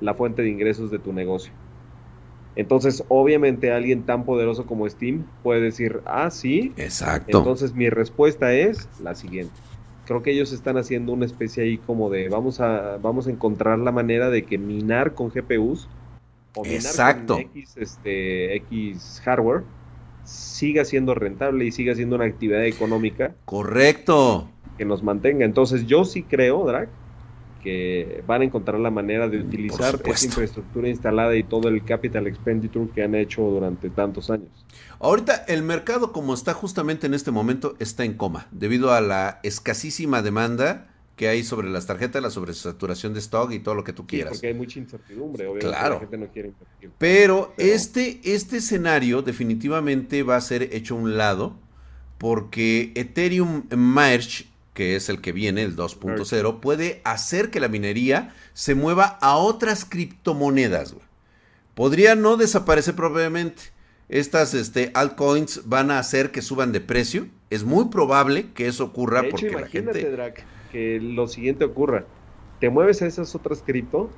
la 0.00 0.14
fuente 0.14 0.42
de 0.42 0.50
ingresos 0.50 0.90
de 0.90 0.98
tu 0.98 1.12
negocio. 1.12 1.52
Entonces, 2.56 3.04
obviamente, 3.08 3.72
alguien 3.72 4.02
tan 4.02 4.24
poderoso 4.24 4.66
como 4.66 4.88
Steam 4.88 5.24
puede 5.42 5.60
decir, 5.60 6.00
ah, 6.04 6.30
sí. 6.30 6.72
Exacto. 6.76 7.38
Entonces, 7.38 7.74
mi 7.74 7.88
respuesta 7.88 8.52
es 8.52 8.88
la 9.00 9.14
siguiente. 9.14 9.54
Creo 10.04 10.22
que 10.22 10.32
ellos 10.32 10.52
están 10.52 10.76
haciendo 10.76 11.12
una 11.12 11.24
especie 11.24 11.62
ahí 11.62 11.78
como 11.78 12.10
de 12.10 12.28
vamos 12.28 12.60
a, 12.60 12.98
vamos 13.00 13.28
a 13.28 13.30
encontrar 13.30 13.78
la 13.78 13.92
manera 13.92 14.28
de 14.28 14.42
que 14.42 14.58
minar 14.58 15.14
con 15.14 15.30
GPUs 15.30 15.88
o 16.54 16.64
Exacto. 16.64 17.34
con 17.34 17.42
X, 17.42 17.76
este, 17.76 18.56
X 18.56 19.22
hardware 19.24 19.62
siga 20.24 20.84
siendo 20.84 21.14
rentable 21.14 21.64
y 21.64 21.72
siga 21.72 21.94
siendo 21.94 22.16
una 22.16 22.26
actividad 22.26 22.64
económica. 22.64 23.34
Correcto. 23.44 24.50
Que 24.78 24.84
nos 24.84 25.02
mantenga. 25.02 25.44
Entonces, 25.44 25.86
yo 25.86 26.04
sí 26.04 26.22
creo, 26.22 26.64
Drac, 26.64 26.88
que 27.62 28.22
van 28.26 28.42
a 28.42 28.44
encontrar 28.44 28.80
la 28.80 28.90
manera 28.90 29.28
de 29.28 29.38
utilizar 29.38 30.00
esa 30.04 30.26
infraestructura 30.26 30.88
instalada 30.88 31.36
y 31.36 31.42
todo 31.42 31.68
el 31.68 31.84
capital 31.84 32.26
expenditure 32.26 32.88
que 32.94 33.02
han 33.02 33.14
hecho 33.14 33.42
durante 33.42 33.90
tantos 33.90 34.30
años. 34.30 34.48
Ahorita 34.98 35.44
el 35.46 35.62
mercado 35.62 36.12
como 36.12 36.34
está 36.34 36.54
justamente 36.54 37.06
en 37.06 37.14
este 37.14 37.30
momento 37.30 37.74
está 37.78 38.04
en 38.04 38.14
coma 38.14 38.46
debido 38.50 38.92
a 38.92 39.00
la 39.00 39.40
escasísima 39.42 40.22
demanda 40.22 40.89
que 41.20 41.28
hay 41.28 41.44
sobre 41.44 41.68
las 41.68 41.84
tarjetas, 41.84 42.22
la 42.22 42.30
sobresaturación 42.30 43.12
de 43.12 43.20
stock 43.20 43.52
y 43.52 43.58
todo 43.58 43.74
lo 43.74 43.84
que 43.84 43.92
tú 43.92 44.06
quieras. 44.06 44.32
porque 44.32 44.46
hay 44.46 44.54
mucha 44.54 44.78
incertidumbre, 44.78 45.44
obviamente 45.44 45.66
claro. 45.66 45.94
la 45.96 46.00
gente 46.00 46.16
no 46.16 46.28
quiere 46.28 46.48
invertir. 46.48 46.90
Pero, 46.96 47.52
Este, 47.58 48.22
este 48.24 48.56
escenario 48.56 49.20
definitivamente 49.20 50.22
va 50.22 50.36
a 50.36 50.40
ser 50.40 50.74
hecho 50.74 50.94
a 50.94 50.96
un 50.96 51.18
lado 51.18 51.58
porque 52.16 52.92
Ethereum 52.94 53.64
Merge 53.68 54.46
que 54.72 54.96
es 54.96 55.10
el 55.10 55.20
que 55.20 55.32
viene, 55.32 55.62
el 55.62 55.76
2.0, 55.76 56.60
puede 56.60 57.02
hacer 57.04 57.50
que 57.50 57.60
la 57.60 57.68
minería 57.68 58.34
se 58.54 58.74
mueva 58.74 59.18
a 59.20 59.36
otras 59.36 59.84
criptomonedas. 59.84 60.94
Podría 61.74 62.14
no 62.14 62.38
desaparecer 62.38 62.94
probablemente. 62.94 63.64
Estas 64.08 64.54
este, 64.54 64.90
altcoins 64.94 65.68
van 65.68 65.90
a 65.90 65.98
hacer 65.98 66.30
que 66.30 66.40
suban 66.40 66.72
de 66.72 66.80
precio. 66.80 67.28
Es 67.50 67.62
muy 67.62 67.90
probable 67.90 68.52
que 68.54 68.68
eso 68.68 68.84
ocurra 68.84 69.24
porque 69.30 69.50
la 69.50 69.66
gente... 69.66 70.08
que 70.70 71.00
lo 71.00 71.28
siguiente 71.28 71.64
ocurra. 71.64 72.04
Te 72.60 72.70
mueves 72.70 73.02
a 73.02 73.06
esas 73.06 73.34
otras 73.34 73.62
cripto, 73.62 74.10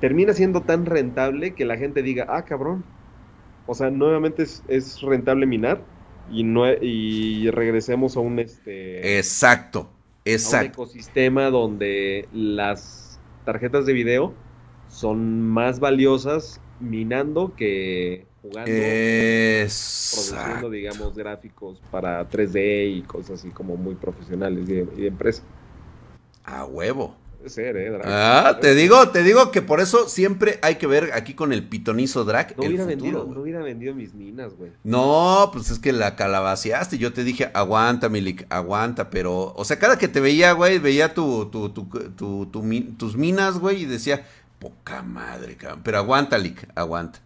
termina 0.00 0.32
siendo 0.32 0.62
tan 0.62 0.86
rentable 0.86 1.54
que 1.54 1.64
la 1.64 1.76
gente 1.76 2.02
diga, 2.02 2.26
ah, 2.28 2.44
cabrón. 2.44 2.84
O 3.66 3.74
sea, 3.74 3.90
nuevamente 3.90 4.42
es, 4.42 4.62
es 4.68 5.00
rentable 5.02 5.46
minar 5.46 5.82
y, 6.30 6.44
no, 6.44 6.70
y 6.72 7.50
regresemos 7.50 8.16
a 8.16 8.20
un 8.20 8.38
este 8.38 9.18
exacto 9.18 9.90
exacto 10.24 10.82
ecosistema 10.82 11.50
donde 11.50 12.28
las 12.32 13.18
tarjetas 13.44 13.86
de 13.86 13.92
video 13.92 14.32
son 14.88 15.42
más 15.42 15.80
valiosas 15.80 16.60
minando 16.80 17.54
que 17.56 18.26
jugando 18.42 18.70
produciendo 18.70 20.70
digamos 20.70 21.16
gráficos 21.16 21.80
para 21.90 22.28
3D 22.28 22.98
y 22.98 23.02
cosas 23.02 23.40
así 23.40 23.50
como 23.50 23.76
muy 23.76 23.94
profesionales 23.94 24.68
y 24.68 24.74
de 24.74 25.06
empresa 25.06 25.42
a 26.48 26.64
huevo 26.64 27.16
ser, 27.46 27.76
¿eh? 27.76 27.98
Ah, 28.04 28.58
te 28.60 28.74
digo, 28.74 29.08
te 29.10 29.22
digo 29.22 29.50
que 29.50 29.62
por 29.62 29.80
eso 29.80 30.08
siempre 30.08 30.58
hay 30.62 30.76
que 30.76 30.86
ver 30.86 31.12
aquí 31.14 31.34
con 31.34 31.52
el 31.52 31.66
pitonizo 31.66 32.24
drag 32.24 32.56
no 32.56 32.66
hubiera 32.66 32.84
vendido, 32.84 33.26
No 33.32 33.40
hubiera 33.40 33.62
vendido 33.62 33.94
mis 33.94 34.14
minas, 34.14 34.54
güey. 34.54 34.72
No, 34.84 35.50
pues 35.52 35.70
es 35.70 35.78
que 35.78 35.92
la 35.92 36.16
calabaceaste. 36.16 36.98
Yo 36.98 37.12
te 37.12 37.24
dije, 37.24 37.50
aguanta, 37.54 38.08
Milik, 38.08 38.46
aguanta. 38.50 39.10
Pero, 39.10 39.52
o 39.54 39.64
sea, 39.64 39.78
cada 39.78 39.98
que 39.98 40.08
te 40.08 40.20
veía, 40.20 40.52
güey, 40.52 40.78
veía 40.78 41.14
tu, 41.14 41.46
tu, 41.46 41.70
tu, 41.70 42.46
tus 42.96 43.16
minas, 43.16 43.58
güey, 43.58 43.82
y 43.82 43.86
decía, 43.86 44.26
poca 44.58 45.02
madre, 45.02 45.56
cabrón. 45.56 45.82
Pero 45.84 45.98
aguanta, 45.98 46.38
Lick, 46.38 46.68
aguanta. 46.74 47.20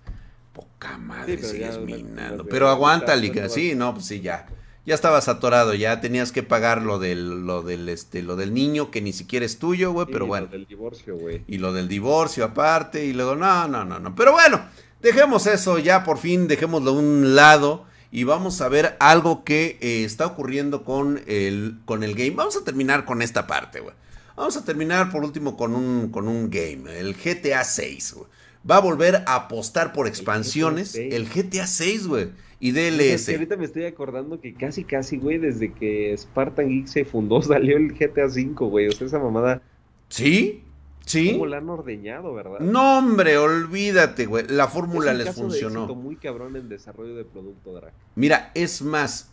Poca 0.53 0.99
madre, 0.99 1.43
sigues 1.43 1.79
minando. 1.79 2.45
Pero 2.45 2.69
aguanta, 2.69 3.17
Lick, 3.17 3.49
sí, 3.49 3.75
no, 3.75 3.95
pues 3.95 4.07
sí, 4.07 4.21
ya 4.21 4.47
ya 4.85 4.95
estabas 4.95 5.29
atorado, 5.29 5.75
ya 5.75 6.01
tenías 6.01 6.33
que 6.33 6.43
pagar 6.43 6.83
lo 6.83 6.99
del, 6.99 7.47
lo 7.47 7.63
del, 7.63 7.89
este, 7.89 8.23
lo 8.23 8.35
del 8.35 8.53
niño 8.53 8.91
que 8.91 9.01
ni 9.01 9.13
siquiera 9.13 9.47
es 9.47 9.59
tuyo, 9.59 9.93
güey, 9.93 10.07
pero 10.11 10.27
bueno. 10.27 10.47
Y 10.47 10.51
lo 10.51 10.59
del 10.59 10.67
divorcio, 10.67 11.17
güey. 11.17 11.45
Y 11.47 11.59
lo 11.59 11.73
del 11.73 11.89
divorcio 11.89 12.45
aparte, 12.45 13.05
y 13.05 13.13
luego, 13.13 13.37
no, 13.37 13.69
no, 13.69 13.85
no, 13.85 14.01
no. 14.01 14.15
Pero 14.17 14.33
bueno, 14.33 14.61
dejemos 15.01 15.47
eso 15.47 15.79
ya 15.79 16.03
por 16.03 16.19
fin, 16.19 16.49
dejémoslo 16.49 16.91
a 16.91 16.95
un 16.95 17.37
lado 17.37 17.85
y 18.11 18.25
vamos 18.25 18.61
a 18.61 18.69
ver 18.69 18.97
algo 18.99 19.45
que 19.45 19.79
eh, 19.81 20.05
está 20.05 20.27
ocurriendo 20.27 20.85
con 20.85 21.23
el, 21.29 21.79
con 21.85 22.03
el 22.03 22.15
game. 22.15 22.33
Vamos 22.33 22.57
a 22.57 22.65
terminar 22.65 23.05
con 23.05 23.23
esta 23.23 23.47
parte, 23.47 23.81
güey. 23.81 23.95
Vamos 24.37 24.57
a 24.57 24.65
terminar 24.65 25.13
por 25.13 25.23
último 25.23 25.57
con 25.57 25.75
un, 25.75 26.11
con 26.11 26.27
un 26.27 26.51
game, 26.51 26.99
el 26.99 27.15
GTA 27.15 27.63
6, 27.63 28.15
güey. 28.15 28.27
Va 28.69 28.77
a 28.77 28.81
volver 28.81 29.25
a 29.27 29.35
apostar 29.35 29.93
por 29.93 30.07
expansiones. 30.07 30.95
El 30.95 31.29
GTA 31.29 31.67
6, 31.67 32.07
güey 32.07 32.31
y 32.63 32.71
DLS. 32.71 33.29
ahorita 33.29 33.57
me 33.57 33.65
estoy 33.65 33.87
acordando 33.87 34.41
que 34.41 34.55
casi, 34.55 34.85
casi, 34.85 35.17
güey, 35.17 35.39
desde 35.39 35.73
que 35.73 36.17
Spartan 36.17 36.69
Geek 36.69 36.87
se 36.87 37.05
fundó, 37.05 37.43
salió 37.43 37.77
el 37.77 37.93
GTA 37.93 38.27
V, 38.27 38.55
güey. 38.55 38.87
O 38.87 38.93
sea, 38.93 39.09
esa 39.09 39.19
mamada. 39.19 39.61
¿Sí? 40.09 40.63
Sí. 41.05 41.33
Como 41.33 41.47
la 41.47 41.57
han 41.57 41.69
ordeñado, 41.69 42.33
¿verdad? 42.33 42.61
No, 42.61 42.99
hombre, 42.99 43.37
olvídate, 43.37 44.27
güey. 44.27 44.47
La 44.47 44.69
fórmula 44.69 45.13
les 45.13 45.35
funcionó. 45.35 45.89
De 45.89 45.95
muy 45.95 46.15
cabrón 46.15 46.55
en 46.55 46.69
desarrollo 46.69 47.17
de 47.17 47.25
producto, 47.25 47.73
Drac. 47.73 47.95
Mira, 48.15 48.53
es 48.55 48.81
más, 48.81 49.33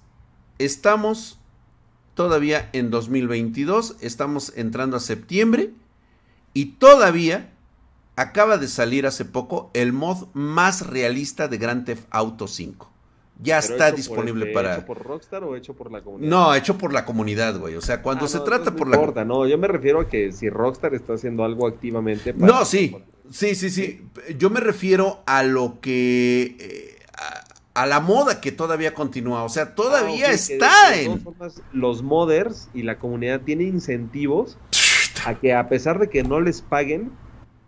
estamos 0.57 1.39
todavía 2.15 2.71
en 2.73 2.89
2022, 2.89 3.97
estamos 4.01 4.53
entrando 4.57 4.97
a 4.97 4.99
septiembre 4.99 5.69
y 6.55 6.77
todavía 6.79 7.53
acaba 8.15 8.57
de 8.57 8.67
salir 8.67 9.05
hace 9.05 9.23
poco 9.23 9.69
el 9.75 9.93
mod 9.93 10.29
más 10.33 10.87
realista 10.87 11.47
de 11.47 11.59
Grand 11.59 11.85
Theft 11.85 12.07
Auto 12.09 12.47
5 12.47 12.89
ya 13.41 13.60
está 13.60 13.91
disponible 13.91 14.47
para. 14.47 14.75
¿Hecho 14.75 14.86
por 14.86 15.02
Rockstar 15.02 15.43
o 15.43 15.56
hecho 15.56 15.73
por 15.73 15.91
la 15.91 16.02
comunidad? 16.02 16.30
No, 16.30 16.54
hecho 16.54 16.78
por 16.78 16.93
la 16.93 17.06
comunidad, 17.06 17.58
güey. 17.58 17.75
O 17.75 17.82
sea, 17.82 18.02
cuando 18.02 18.25
ah, 18.25 18.28
se 18.28 18.39
trata 18.41 18.75
por 18.75 18.88
la. 18.88 19.23
No, 19.23 19.47
yo 19.47 19.58
me 19.58 19.67
refiero 19.67 20.02
a 20.02 20.08
que 20.08 20.32
si 20.32 20.49
Rockstar 20.49 20.93
está 20.93 21.13
haciendo 21.13 21.43
algo 21.43 21.67
activamente. 21.67 22.34
No, 22.34 22.65
sí. 22.65 22.95
Sí, 23.32 23.56
sí, 23.56 23.69
sí. 23.69 24.02
Yo 24.38 24.49
me 24.49 24.60
refiero 24.60 25.21
a 25.25 25.43
lo 25.43 25.80
que. 25.80 26.58
Eh, 26.60 26.99
a, 27.73 27.86
la 27.86 28.02
moda 28.02 28.41
que 28.41 28.52
todavía 28.52 28.93
continúa. 28.93 29.43
O 29.43 29.49
sea, 29.49 29.73
todavía 29.75 30.28
ah, 30.30 30.34
está 30.34 30.99
en. 30.99 31.23
los 31.71 32.04
modders 32.04 32.69
y 32.73 32.84
la 32.84 32.99
comunidad 32.99 33.41
tienen 33.41 33.67
incentivos 33.67 34.58
a 35.25 35.36
que, 35.36 35.54
a 35.54 35.69
pesar 35.69 35.99
de 35.99 36.10
que 36.10 36.23
no 36.23 36.41
les 36.41 36.62
paguen, 36.62 37.12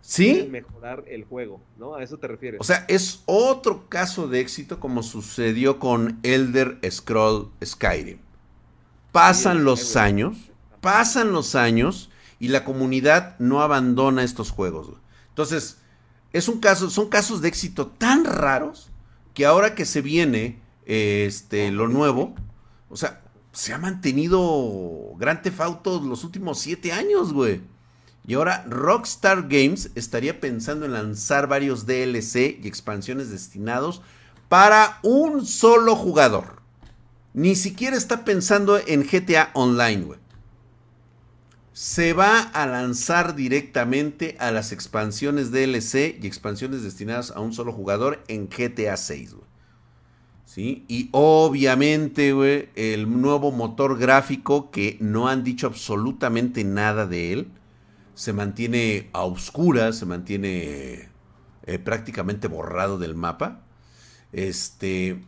¿Sí? 0.02 0.48
mejorar 0.50 1.04
el 1.06 1.24
juego, 1.24 1.60
¿no? 1.78 1.94
A 1.94 2.02
eso 2.02 2.18
te 2.18 2.26
refieres. 2.26 2.60
O 2.60 2.64
sea, 2.64 2.84
es 2.88 3.22
otro 3.24 3.88
caso 3.88 4.26
de 4.26 4.40
éxito 4.40 4.80
como 4.80 5.02
sucedió 5.02 5.78
con 5.78 6.18
Elder 6.24 6.78
Scroll 6.90 7.50
Skyrim. 7.64 8.18
Pasan 9.12 9.64
los 9.64 9.96
años, 9.96 10.36
pasan 10.80 11.32
los 11.32 11.54
años 11.54 12.10
y 12.40 12.48
la 12.48 12.64
comunidad 12.64 13.38
no 13.38 13.62
abandona 13.62 14.24
estos 14.24 14.50
juegos. 14.50 14.88
Entonces, 15.28 15.78
es 16.32 16.48
un 16.48 16.58
caso, 16.58 16.90
son 16.90 17.08
casos 17.08 17.40
de 17.40 17.48
éxito 17.48 17.86
tan 17.86 18.24
raros 18.24 18.90
que 19.34 19.46
ahora 19.46 19.74
que 19.76 19.84
se 19.84 20.02
viene 20.02 20.58
este 20.84 21.70
lo 21.70 21.86
nuevo, 21.86 22.34
o 22.90 22.96
sea, 22.96 23.22
se 23.52 23.72
ha 23.72 23.78
mantenido 23.78 25.14
Grand 25.16 25.42
Theft 25.42 25.60
Auto 25.60 26.00
los 26.00 26.24
últimos 26.24 26.58
siete 26.58 26.90
años, 26.90 27.32
güey. 27.32 27.60
Y 28.26 28.34
ahora 28.34 28.64
Rockstar 28.68 29.48
Games 29.48 29.90
estaría 29.94 30.40
pensando 30.40 30.86
en 30.86 30.92
lanzar 30.92 31.48
varios 31.48 31.86
DLC 31.86 32.58
y 32.62 32.68
expansiones 32.68 33.30
destinados 33.30 34.00
para 34.48 34.98
un 35.02 35.44
solo 35.44 35.96
jugador. 35.96 36.62
Ni 37.34 37.56
siquiera 37.56 37.96
está 37.96 38.24
pensando 38.24 38.78
en 38.78 39.02
GTA 39.02 39.50
Online. 39.54 40.06
Se 41.72 42.12
va 42.12 42.38
a 42.40 42.66
lanzar 42.66 43.34
directamente 43.34 44.36
a 44.38 44.50
las 44.50 44.72
expansiones 44.72 45.50
DLC 45.50 46.18
y 46.22 46.26
expansiones 46.26 46.82
destinadas 46.82 47.30
a 47.30 47.40
un 47.40 47.52
solo 47.52 47.72
jugador 47.72 48.22
en 48.28 48.48
GTA 48.48 48.96
6, 48.96 49.34
güey. 49.34 49.46
¿Sí? 50.44 50.84
Y 50.86 51.08
obviamente, 51.12 52.28
el 52.76 53.20
nuevo 53.22 53.50
motor 53.52 53.98
gráfico 53.98 54.70
que 54.70 54.98
no 55.00 55.28
han 55.28 55.42
dicho 55.42 55.66
absolutamente 55.66 56.62
nada 56.62 57.06
de 57.06 57.32
él 57.32 57.50
se 58.14 58.32
mantiene 58.32 59.10
a 59.12 59.22
oscuras, 59.22 59.98
se 59.98 60.06
mantiene 60.06 61.08
eh, 61.64 61.78
prácticamente 61.78 62.48
borrado 62.48 62.98
del 62.98 63.14
mapa. 63.14 63.62
Este 64.32 65.22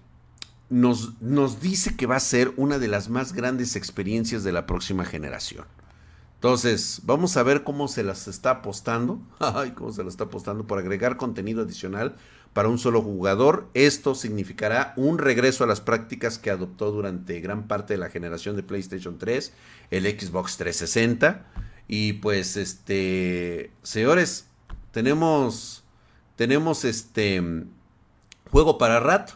nos, 0.70 1.20
nos 1.20 1.60
dice 1.60 1.96
que 1.96 2.06
va 2.06 2.16
a 2.16 2.20
ser 2.20 2.52
una 2.56 2.78
de 2.78 2.88
las 2.88 3.08
más 3.08 3.32
grandes 3.32 3.76
experiencias 3.76 4.44
de 4.44 4.52
la 4.52 4.66
próxima 4.66 5.04
generación. 5.04 5.66
Entonces, 6.44 7.00
vamos 7.04 7.36
a 7.36 7.42
ver 7.42 7.64
cómo 7.64 7.88
se 7.88 8.02
las 8.02 8.28
está 8.28 8.50
apostando. 8.50 9.18
Ay, 9.38 9.70
cómo 9.70 9.92
se 9.92 10.04
las 10.04 10.12
está 10.12 10.24
apostando 10.24 10.66
por 10.66 10.78
agregar 10.78 11.16
contenido 11.16 11.62
adicional 11.62 12.16
para 12.52 12.68
un 12.68 12.78
solo 12.78 13.00
jugador. 13.00 13.68
Esto 13.72 14.14
significará 14.14 14.92
un 14.96 15.18
regreso 15.18 15.64
a 15.64 15.66
las 15.66 15.80
prácticas 15.80 16.38
que 16.38 16.50
adoptó 16.50 16.90
durante 16.92 17.40
gran 17.40 17.66
parte 17.66 17.94
de 17.94 17.98
la 17.98 18.10
generación 18.10 18.56
de 18.56 18.62
PlayStation 18.62 19.16
3, 19.18 19.52
el 19.90 20.04
Xbox 20.04 20.58
360. 20.58 21.46
Y 21.88 22.14
pues, 22.14 22.56
este, 22.56 23.70
señores, 23.82 24.48
tenemos, 24.90 25.84
tenemos 26.36 26.84
este 26.84 27.42
juego 28.50 28.78
para 28.78 29.00
rato. 29.00 29.34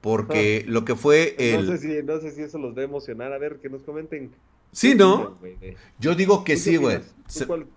Porque 0.00 0.64
lo 0.66 0.84
que 0.84 0.96
fue 0.96 1.36
el... 1.38 1.64
No 1.64 1.76
sé, 1.76 1.78
si, 1.78 2.02
no 2.02 2.18
sé 2.18 2.32
si 2.32 2.42
eso 2.42 2.58
los 2.58 2.74
debe 2.74 2.88
emocionar. 2.88 3.32
A 3.32 3.38
ver, 3.38 3.60
que 3.60 3.68
nos 3.68 3.82
comenten 3.82 4.32
Sí, 4.72 4.94
¿no? 4.94 5.38
Yo 5.98 6.14
digo 6.14 6.44
que 6.44 6.56
sí, 6.56 6.76
güey. 6.76 7.00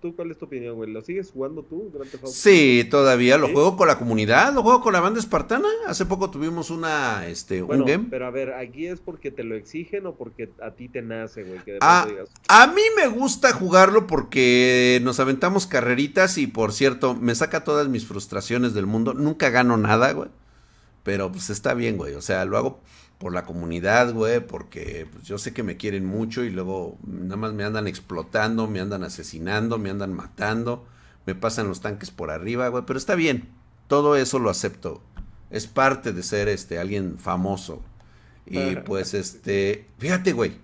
¿Tú, 0.02 0.16
cuál, 0.16 0.32
es 0.32 0.38
tu 0.38 0.46
opinión, 0.46 0.76
güey? 0.76 0.92
¿Lo 0.92 1.02
sigues 1.02 1.32
jugando 1.32 1.64
tú? 1.64 1.92
Sí, 2.26 2.86
todavía 2.90 3.38
lo 3.38 3.48
juego 3.48 3.78
con 3.78 3.88
la 3.88 3.98
comunidad, 3.98 4.54
lo 4.54 4.64
juego 4.64 4.82
con 4.82 4.94
la 4.94 5.00
banda 5.00 5.20
espartana. 5.20 5.68
Hace 5.88 6.06
poco 6.06 6.30
tuvimos 6.30 6.70
una, 6.70 7.26
este, 7.28 7.64
un 7.64 7.86
game. 7.86 8.08
Pero 8.10 8.28
a 8.28 8.32
ver, 8.32 8.54
¿aquí 8.54 8.88
es 8.88 9.00
porque 9.00 9.32
te 9.32 9.44
lo 9.44 9.56
exigen 9.56 10.08
o 10.08 10.16
porque 10.16 10.50
a 10.62 10.72
ti 10.72 10.90
te 10.90 11.02
nace, 11.02 11.44
güey? 11.44 11.60
Ah, 11.80 12.08
a 12.48 12.68
mí 12.68 12.82
me 12.98 13.08
gusta 13.08 13.54
jugarlo 13.54 14.08
porque 14.08 15.00
nos 15.04 15.20
aventamos 15.20 15.68
carreritas 15.68 16.38
y, 16.38 16.48
por 16.48 16.74
cierto, 16.74 17.16
me 17.16 17.34
saca 17.36 17.64
todas 17.64 17.88
mis 17.88 18.06
frustraciones 18.06 18.74
del 18.74 18.88
mundo. 18.88 19.14
Nunca 19.14 19.50
gano 19.50 19.78
nada, 19.78 20.12
güey. 20.12 20.30
Pero 21.04 21.32
pues 21.32 21.50
está 21.50 21.74
bien, 21.74 21.98
güey. 21.98 22.16
O 22.16 22.22
sea, 22.22 22.44
lo 22.46 22.58
hago 22.58 22.82
por 23.18 23.34
la 23.34 23.46
comunidad, 23.46 24.14
güey, 24.14 24.46
porque 24.46 25.08
pues, 25.12 25.24
yo 25.26 25.38
sé 25.38 25.54
que 25.54 25.64
me 25.64 25.78
quieren 25.78 26.06
mucho 26.06 26.44
y 26.44 26.50
luego 26.50 26.98
nada 27.06 27.38
más 27.38 27.54
me 27.54 27.64
andan 27.64 27.88
explotando, 27.88 28.68
me 28.68 28.80
andan 28.80 29.04
asesinando, 29.04 29.78
me 29.78 29.90
andan 29.90 30.14
matando, 30.14 30.86
me 31.26 31.36
pasan 31.36 31.68
los 31.68 31.82
tanques 31.82 32.12
por 32.12 32.30
arriba, 32.30 32.68
güey, 32.68 32.84
pero 32.86 33.00
está 33.00 33.16
bien, 33.16 33.50
todo 33.88 34.16
eso 34.16 34.40
lo 34.40 34.50
acepto, 34.50 35.02
es 35.50 35.68
parte 35.68 36.12
de 36.12 36.24
ser 36.24 36.48
este 36.48 36.78
alguien 36.78 37.18
famoso. 37.18 37.82
Y 38.48 38.76
pues 38.76 39.16
este, 39.16 39.88
fíjate, 39.98 40.32
güey, 40.34 40.60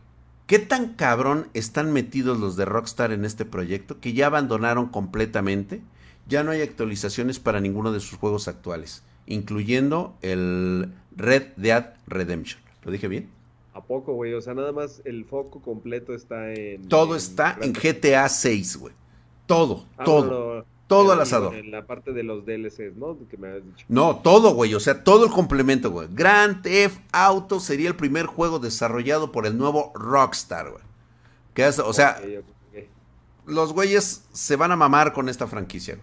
qué 0.45 0.59
tan 0.59 0.93
cabrón 0.93 1.47
están 1.55 1.91
metidos 1.91 2.39
los 2.39 2.55
de 2.55 2.65
Rockstar 2.65 3.11
en 3.11 3.25
este 3.25 3.43
proyecto 3.43 3.99
que 3.99 4.13
ya 4.13 4.27
abandonaron 4.27 4.89
completamente, 4.89 5.81
ya 6.27 6.43
no 6.43 6.51
hay 6.51 6.61
actualizaciones 6.61 7.39
para 7.39 7.59
ninguno 7.59 7.91
de 7.91 7.99
sus 7.99 8.19
juegos 8.19 8.47
actuales 8.47 9.01
incluyendo 9.25 10.17
el 10.21 10.93
Red 11.15 11.53
Dead 11.57 11.93
Redemption. 12.07 12.61
¿Lo 12.83 12.91
dije 12.91 13.07
bien? 13.07 13.29
¿A 13.73 13.81
poco, 13.81 14.13
güey? 14.13 14.33
O 14.33 14.41
sea, 14.41 14.53
nada 14.53 14.71
más 14.71 15.01
el 15.05 15.25
foco 15.25 15.61
completo 15.61 16.13
está 16.13 16.53
en... 16.53 16.87
Todo 16.89 17.15
está 17.15 17.57
en 17.61 17.73
GTA 17.73 18.27
6, 18.27 18.77
güey. 18.77 18.93
Todo, 19.45 19.85
ah, 19.97 20.03
todo. 20.03 20.65
todo 20.87 21.11
al 21.11 21.21
asador. 21.21 21.55
En 21.55 21.71
la 21.71 21.85
parte 21.85 22.11
de 22.11 22.23
los 22.23 22.45
DLCs, 22.45 22.95
¿no? 22.95 23.17
Que 23.29 23.37
me 23.37 23.49
has 23.49 23.65
dicho. 23.65 23.85
No, 23.87 24.17
todo, 24.17 24.53
güey. 24.53 24.73
O 24.73 24.79
sea, 24.79 25.03
todo 25.03 25.25
el 25.25 25.31
complemento, 25.31 25.91
güey. 25.91 26.07
Grand 26.11 26.61
Theft 26.61 26.99
Auto 27.11 27.59
sería 27.59 27.89
el 27.89 27.95
primer 27.95 28.25
juego 28.25 28.59
desarrollado 28.59 29.31
por 29.31 29.45
el 29.45 29.57
nuevo 29.57 29.91
Rockstar, 29.95 30.69
güey. 30.71 30.83
o 31.85 31.93
sea, 31.93 32.21
los 33.45 33.73
güeyes 33.73 34.25
se 34.31 34.55
van 34.55 34.71
a 34.71 34.75
mamar 34.75 35.13
con 35.13 35.29
esta 35.29 35.47
franquicia. 35.47 35.97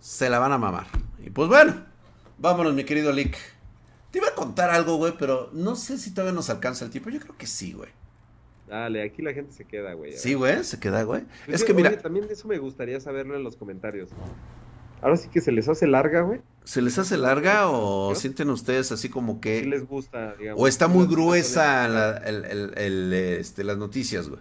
Se 0.00 0.28
la 0.28 0.38
van 0.38 0.52
a 0.52 0.58
mamar. 0.58 0.86
Y 1.24 1.30
pues 1.30 1.48
bueno, 1.48 1.74
Vámonos, 2.38 2.74
mi 2.74 2.84
querido 2.84 3.12
Lick. 3.12 3.36
Te 4.10 4.18
iba 4.18 4.28
a 4.28 4.34
contar 4.34 4.70
algo, 4.70 4.96
güey, 4.96 5.14
pero 5.18 5.50
no 5.52 5.74
sé 5.76 5.98
si 5.98 6.12
todavía 6.12 6.34
nos 6.34 6.50
alcanza 6.50 6.84
el 6.84 6.90
tiempo. 6.90 7.10
Yo 7.10 7.20
creo 7.20 7.36
que 7.36 7.46
sí, 7.46 7.72
güey. 7.72 7.90
Dale, 8.68 9.02
aquí 9.02 9.22
la 9.22 9.32
gente 9.32 9.52
se 9.52 9.64
queda, 9.64 9.92
güey. 9.94 10.12
Sí, 10.12 10.34
güey, 10.34 10.64
se 10.64 10.78
queda, 10.78 11.02
güey. 11.02 11.24
Pues 11.46 11.60
es 11.60 11.64
que 11.64 11.74
mira. 11.74 11.96
también 11.98 12.26
eso 12.30 12.48
me 12.48 12.58
gustaría 12.58 13.00
saberlo 13.00 13.36
en 13.36 13.42
los 13.42 13.56
comentarios. 13.56 14.10
Ahora 15.02 15.16
sí 15.16 15.28
que 15.28 15.40
se 15.40 15.50
les 15.50 15.68
hace 15.68 15.86
larga, 15.86 16.22
güey. 16.22 16.40
¿Se 16.64 16.80
les 16.80 16.96
hace 16.98 17.16
larga 17.16 17.68
o 17.68 18.14
sienten 18.14 18.48
ustedes 18.50 18.92
así 18.92 19.08
como 19.08 19.40
que. 19.40 19.60
Sí 19.60 19.66
les 19.66 19.86
gusta, 19.86 20.34
digamos. 20.36 20.62
O 20.62 20.68
está 20.68 20.88
muy 20.88 21.06
gruesa 21.06 21.86
el, 22.24 23.12
este, 23.12 23.64
las 23.64 23.78
noticias, 23.78 24.28
güey. 24.28 24.40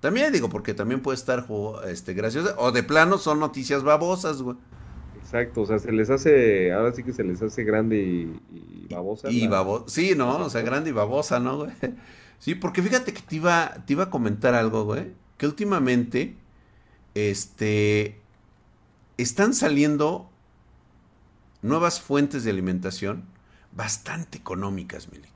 También 0.00 0.32
digo, 0.32 0.48
porque 0.48 0.74
también 0.74 1.00
puede 1.00 1.16
estar 1.16 1.46
este, 1.86 2.14
graciosa. 2.14 2.54
O 2.58 2.72
de 2.72 2.82
plano 2.82 3.18
son 3.18 3.38
noticias 3.38 3.82
babosas, 3.82 4.42
güey. 4.42 4.56
Exacto, 5.30 5.60
o 5.60 5.66
sea, 5.66 5.78
se 5.78 5.92
les 5.92 6.10
hace, 6.10 6.72
ahora 6.72 6.92
sí 6.92 7.04
que 7.04 7.12
se 7.12 7.22
les 7.22 7.40
hace 7.40 7.62
grande 7.62 7.96
y, 7.96 8.92
babosa. 8.92 9.30
Y 9.30 9.46
babosa, 9.46 9.84
sí, 9.86 10.14
¿no? 10.16 10.38
O 10.38 10.50
sea, 10.50 10.62
grande 10.62 10.90
y 10.90 10.92
babosa, 10.92 11.38
¿no, 11.38 11.56
güey? 11.58 11.70
Sí, 12.40 12.56
porque 12.56 12.82
fíjate 12.82 13.12
que 13.12 13.20
te 13.20 13.36
iba, 13.36 13.84
te 13.86 13.92
iba 13.92 14.04
a 14.04 14.10
comentar 14.10 14.54
algo, 14.54 14.84
güey, 14.84 15.12
que 15.36 15.46
últimamente, 15.46 16.34
este, 17.14 18.18
están 19.18 19.54
saliendo 19.54 20.28
nuevas 21.62 22.00
fuentes 22.00 22.42
de 22.42 22.50
alimentación 22.50 23.22
bastante 23.70 24.38
económicas, 24.38 25.12
Milik. 25.12 25.30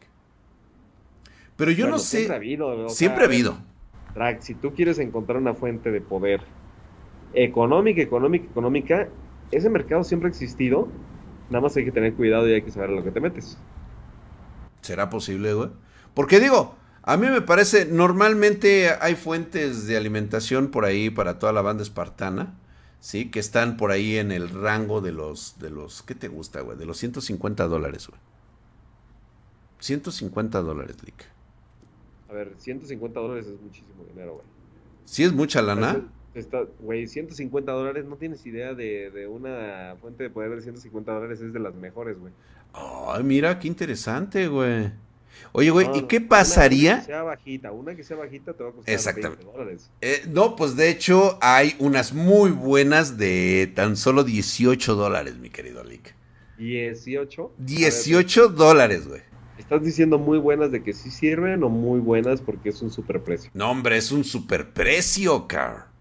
Pero 1.57 1.71
yo 1.71 1.89
no 1.89 2.01
sé. 2.01 2.17
Siempre 2.17 2.35
ha 2.35 2.39
habido. 2.39 2.89
Siempre 2.89 3.23
ha 3.23 3.27
habido. 3.27 3.59
si 4.41 4.55
tú 4.55 4.75
quieres 4.75 4.99
encontrar 4.99 5.39
una 5.39 5.55
fuente 5.55 5.93
de 5.93 6.01
poder 6.01 6.41
económica, 7.35 8.01
económica, 8.01 8.47
económica, 8.47 9.09
ese 9.57 9.71
mercado 9.71 10.05
siempre 10.05 10.29
ha 10.29 10.31
existido, 10.31 10.89
nada 11.51 11.63
más 11.63 11.77
hay 11.77 11.85
que 11.85 11.93
tener 11.93 12.15
cuidado 12.15 12.49
y 12.49 12.53
hay 12.53 12.63
que 12.63 12.71
saber 12.71 12.91
a 12.91 12.93
lo 12.93 13.05
que 13.05 13.11
te 13.11 13.21
metes. 13.21 13.59
¿Será 14.83 15.11
posible, 15.11 15.55
güey? 15.55 15.71
Porque 16.15 16.41
digo, 16.41 16.77
a 17.03 17.17
mí 17.17 17.27
me 17.27 17.43
parece, 17.43 17.87
normalmente 17.87 18.91
hay 19.01 19.15
fuentes 19.15 19.87
de 19.87 19.97
alimentación 19.97 20.71
por 20.71 20.85
ahí 20.85 21.11
para 21.11 21.39
toda 21.39 21.53
la 21.53 21.63
banda 21.63 21.83
espartana, 21.83 22.59
¿sí? 23.01 23.31
Que 23.31 23.41
están 23.41 23.77
por 23.77 23.91
ahí 23.91 24.17
en 24.17 24.33
el 24.33 24.49
rango 24.49 25.01
de 25.01 25.13
los, 25.13 25.59
de 25.59 25.71
los, 25.71 26.03
¿qué 26.03 26.15
te 26.15 26.29
gusta, 26.29 26.61
güey? 26.61 26.79
De 26.79 26.87
los 26.87 26.99
150 26.99 27.67
dólares, 27.67 28.09
güey. 28.09 28.21
150 29.81 30.63
dólares, 30.63 30.97
Lick. 31.05 31.27
A 32.31 32.33
ver, 32.33 32.55
150 32.57 33.21
dólares 33.21 33.47
es 33.47 33.61
muchísimo 33.61 34.05
dinero, 34.09 34.35
güey. 34.35 34.47
¿Sí 35.05 35.25
es 35.25 35.33
mucha 35.33 35.61
lana? 35.61 36.03
Está, 36.35 36.65
güey, 36.81 37.07
150 37.07 37.71
dólares, 37.71 38.05
no 38.07 38.17
tienes 38.17 38.45
idea 38.45 38.75
de, 38.75 39.27
una 39.31 39.97
fuente 40.01 40.25
de 40.25 40.31
poder 40.31 40.57
de 40.57 40.63
150 40.63 41.13
dólares, 41.13 41.41
es 41.41 41.53
de 41.53 41.61
las 41.61 41.75
mejores, 41.75 42.19
güey. 42.19 42.33
Ay, 42.73 43.23
mira, 43.23 43.59
qué 43.59 43.69
interesante, 43.69 44.49
güey. 44.49 44.91
Oye, 45.53 45.71
güey, 45.71 45.89
¿y 45.95 46.03
qué 46.03 46.21
pasaría? 46.21 46.95
Una 46.95 47.01
que 47.01 47.07
sea 47.07 47.23
bajita, 47.23 47.73
una 47.73 47.95
que 47.95 48.05
sea 48.05 48.17
bajita 48.17 48.53
te 48.53 48.65
va 48.65 48.71
a 48.71 48.73
costar 48.73 49.15
20 49.15 49.45
dólares. 49.45 49.91
Eh, 50.01 50.23
no, 50.29 50.57
pues 50.57 50.77
de 50.77 50.91
hecho 50.91 51.39
hay 51.41 51.77
unas 51.79 52.13
muy 52.13 52.51
buenas 52.51 53.17
de 53.17 53.73
tan 53.75 53.97
solo 53.97 54.25
18 54.25 54.95
dólares, 54.95 55.37
mi 55.39 55.51
querido 55.51 55.85
Lick. 55.85 56.15
¿18? 56.59 57.51
18 57.59 58.49
dólares, 58.49 59.07
güey. 59.07 59.23
¿Estás 59.59 59.83
diciendo 59.83 60.19
muy 60.19 60.39
buenas 60.39 60.73
de 60.73 60.83
que 60.83 60.93
sí 60.93 61.11
sirven 61.11 61.63
o 61.63 61.69
muy 61.69 62.01
buenas 62.01 62.41
porque 62.41 62.71
es 62.71 62.83
un 62.83 62.91
superprecio? 62.91 63.51
No, 63.55 63.71
hombre, 63.71 63.97
es 63.97 64.11
un 64.11 64.25
superprecio, 64.25 65.47
car. 65.47 65.94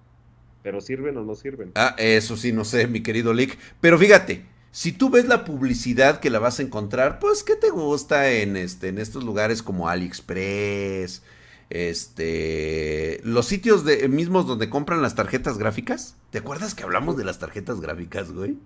Pero 0.63 0.81
sirven 0.81 1.17
o 1.17 1.23
no 1.23 1.35
sirven. 1.35 1.71
Ah, 1.75 1.95
eso 1.97 2.37
sí, 2.37 2.51
no 2.51 2.63
sé, 2.65 2.87
mi 2.87 3.03
querido 3.03 3.33
Lick. 3.33 3.57
Pero 3.81 3.99
fíjate, 3.99 4.45
si 4.71 4.91
tú 4.91 5.09
ves 5.09 5.27
la 5.27 5.45
publicidad 5.45 6.19
que 6.19 6.29
la 6.29 6.39
vas 6.39 6.59
a 6.59 6.63
encontrar, 6.63 7.19
pues, 7.19 7.43
¿qué 7.43 7.55
te 7.55 7.69
gusta 7.69 8.31
en, 8.31 8.57
este, 8.57 8.87
en 8.87 8.97
estos 8.97 9.23
lugares 9.23 9.61
como 9.61 9.89
AliExpress? 9.89 11.21
Este, 11.69 13.19
los 13.23 13.45
sitios 13.47 13.83
de, 13.83 14.07
mismos 14.07 14.47
donde 14.47 14.69
compran 14.69 15.01
las 15.01 15.15
tarjetas 15.15 15.57
gráficas. 15.57 16.15
¿Te 16.29 16.37
acuerdas 16.37 16.75
que 16.75 16.83
hablamos 16.83 17.17
de 17.17 17.25
las 17.25 17.39
tarjetas 17.39 17.81
gráficas, 17.81 18.31
güey? 18.31 18.57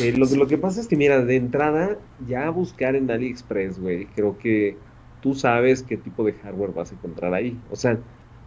Eh, 0.00 0.12
lo, 0.16 0.26
lo 0.26 0.46
que 0.46 0.58
pasa 0.58 0.80
es 0.80 0.88
que, 0.88 0.96
mira, 0.96 1.24
de 1.24 1.36
entrada, 1.36 1.98
ya 2.26 2.48
buscar 2.50 2.96
en 2.96 3.10
AliExpress, 3.10 3.78
güey, 3.78 4.06
creo 4.06 4.38
que 4.38 4.76
tú 5.20 5.34
sabes 5.34 5.82
qué 5.82 5.96
tipo 5.96 6.24
de 6.24 6.32
hardware 6.32 6.72
vas 6.72 6.90
a 6.90 6.94
encontrar 6.94 7.34
ahí. 7.34 7.60
O 7.70 7.76
sea, 7.76 7.98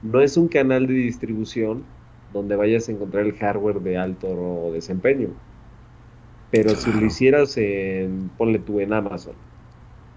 no 0.02 0.22
es 0.22 0.36
un 0.38 0.48
canal 0.48 0.88
de 0.88 0.94
distribución 0.94 1.84
donde 2.38 2.56
vayas 2.56 2.88
a 2.88 2.92
encontrar 2.92 3.26
el 3.26 3.34
hardware 3.34 3.82
de 3.82 3.98
alto 3.98 4.72
desempeño. 4.74 5.30
Pero 6.52 6.70
si 6.76 6.92
lo 6.92 7.06
hicieras 7.06 7.58
en, 7.58 8.30
ponle 8.38 8.60
tú 8.60 8.80
en 8.80 8.94
Amazon. 8.94 9.36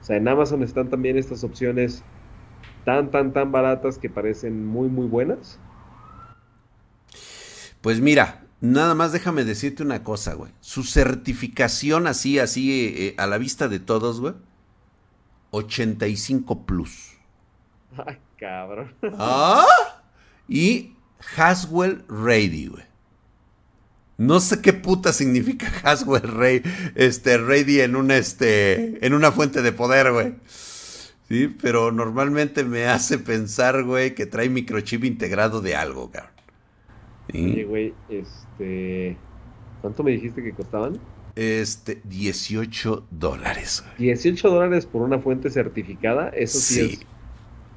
O 0.00 0.04
sea, 0.04 0.16
en 0.16 0.28
Amazon 0.28 0.62
están 0.62 0.88
también 0.88 1.18
estas 1.18 1.42
opciones 1.44 2.04
tan, 2.84 3.10
tan, 3.10 3.32
tan 3.32 3.52
baratas 3.52 3.98
que 3.98 4.08
parecen 4.08 4.66
muy, 4.66 4.88
muy 4.88 5.06
buenas. 5.06 5.58
Pues 7.80 8.00
mira, 8.00 8.46
nada 8.60 8.94
más 8.94 9.12
déjame 9.12 9.44
decirte 9.44 9.82
una 9.82 10.04
cosa, 10.04 10.34
güey. 10.34 10.52
Su 10.60 10.84
certificación 10.84 12.06
así, 12.06 12.38
así, 12.38 12.72
eh, 12.72 13.06
eh, 13.06 13.14
a 13.18 13.26
la 13.26 13.38
vista 13.38 13.68
de 13.68 13.80
todos, 13.80 14.20
güey. 14.20 14.34
85 15.50 16.64
plus. 16.64 17.18
Ay, 18.06 18.18
cabrón. 18.38 18.94
¿Ah? 19.18 19.66
Y 20.48 20.94
Haswell 21.36 22.04
Ready, 22.08 22.68
güey. 22.68 22.84
No 24.20 24.38
sé 24.38 24.60
qué 24.60 24.74
puta 24.74 25.14
significa 25.14 25.72
Haswell 25.82 26.22
Ray, 26.22 26.62
este, 26.94 27.38
Ready 27.38 27.80
en 27.80 27.96
una, 27.96 28.18
este, 28.18 29.04
en 29.04 29.14
una 29.14 29.32
fuente 29.32 29.62
de 29.62 29.72
poder, 29.72 30.12
güey. 30.12 30.34
Sí, 30.46 31.48
pero 31.62 31.90
normalmente 31.90 32.64
me 32.64 32.84
hace 32.86 33.18
pensar, 33.18 33.82
güey, 33.84 34.14
que 34.14 34.26
trae 34.26 34.50
microchip 34.50 35.04
integrado 35.04 35.62
de 35.62 35.74
algo, 35.74 36.10
cabrón. 36.10 36.32
Oye, 37.32 37.64
güey, 37.64 37.94
este... 38.10 39.16
¿Cuánto 39.80 40.02
me 40.02 40.10
dijiste 40.10 40.42
que 40.42 40.52
costaban? 40.52 40.98
Este, 41.36 42.02
18 42.04 43.06
dólares. 43.10 43.82
Güey. 43.86 44.08
18 44.08 44.50
dólares 44.50 44.84
por 44.84 45.00
una 45.00 45.18
fuente 45.20 45.48
certificada, 45.48 46.28
eso 46.30 46.58
sí, 46.58 46.80
es 46.80 47.06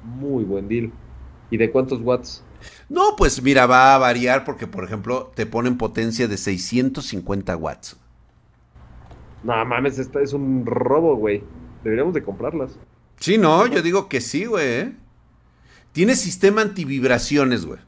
muy 0.02 0.44
buen 0.44 0.68
deal. 0.68 0.92
¿Y 1.50 1.56
de 1.56 1.70
cuántos 1.70 2.02
watts? 2.02 2.42
No, 2.88 3.16
pues 3.16 3.42
mira, 3.42 3.66
va 3.66 3.94
a 3.94 3.98
variar 3.98 4.44
porque, 4.44 4.66
por 4.66 4.84
ejemplo, 4.84 5.32
te 5.34 5.46
ponen 5.46 5.78
potencia 5.78 6.28
de 6.28 6.36
650 6.36 7.56
watts. 7.56 7.96
No 9.42 9.64
mames, 9.64 9.98
esta 9.98 10.20
es 10.20 10.32
un 10.32 10.64
robo, 10.64 11.16
güey. 11.16 11.42
Deberíamos 11.82 12.14
de 12.14 12.22
comprarlas. 12.22 12.78
Sí, 13.18 13.38
no, 13.38 13.66
yo 13.66 13.82
digo 13.82 14.08
que 14.08 14.20
sí, 14.20 14.46
güey. 14.46 14.66
¿eh? 14.66 14.92
Tiene 15.92 16.16
sistema 16.16 16.62
antivibraciones, 16.62 17.66
güey. 17.66 17.80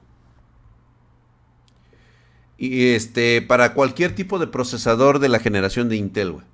Y 2.58 2.94
este, 2.94 3.42
para 3.42 3.74
cualquier 3.74 4.14
tipo 4.14 4.38
de 4.38 4.46
procesador 4.46 5.18
de 5.18 5.28
la 5.28 5.38
generación 5.38 5.88
de 5.88 5.96
Intel, 5.96 6.32
güey. 6.32 6.44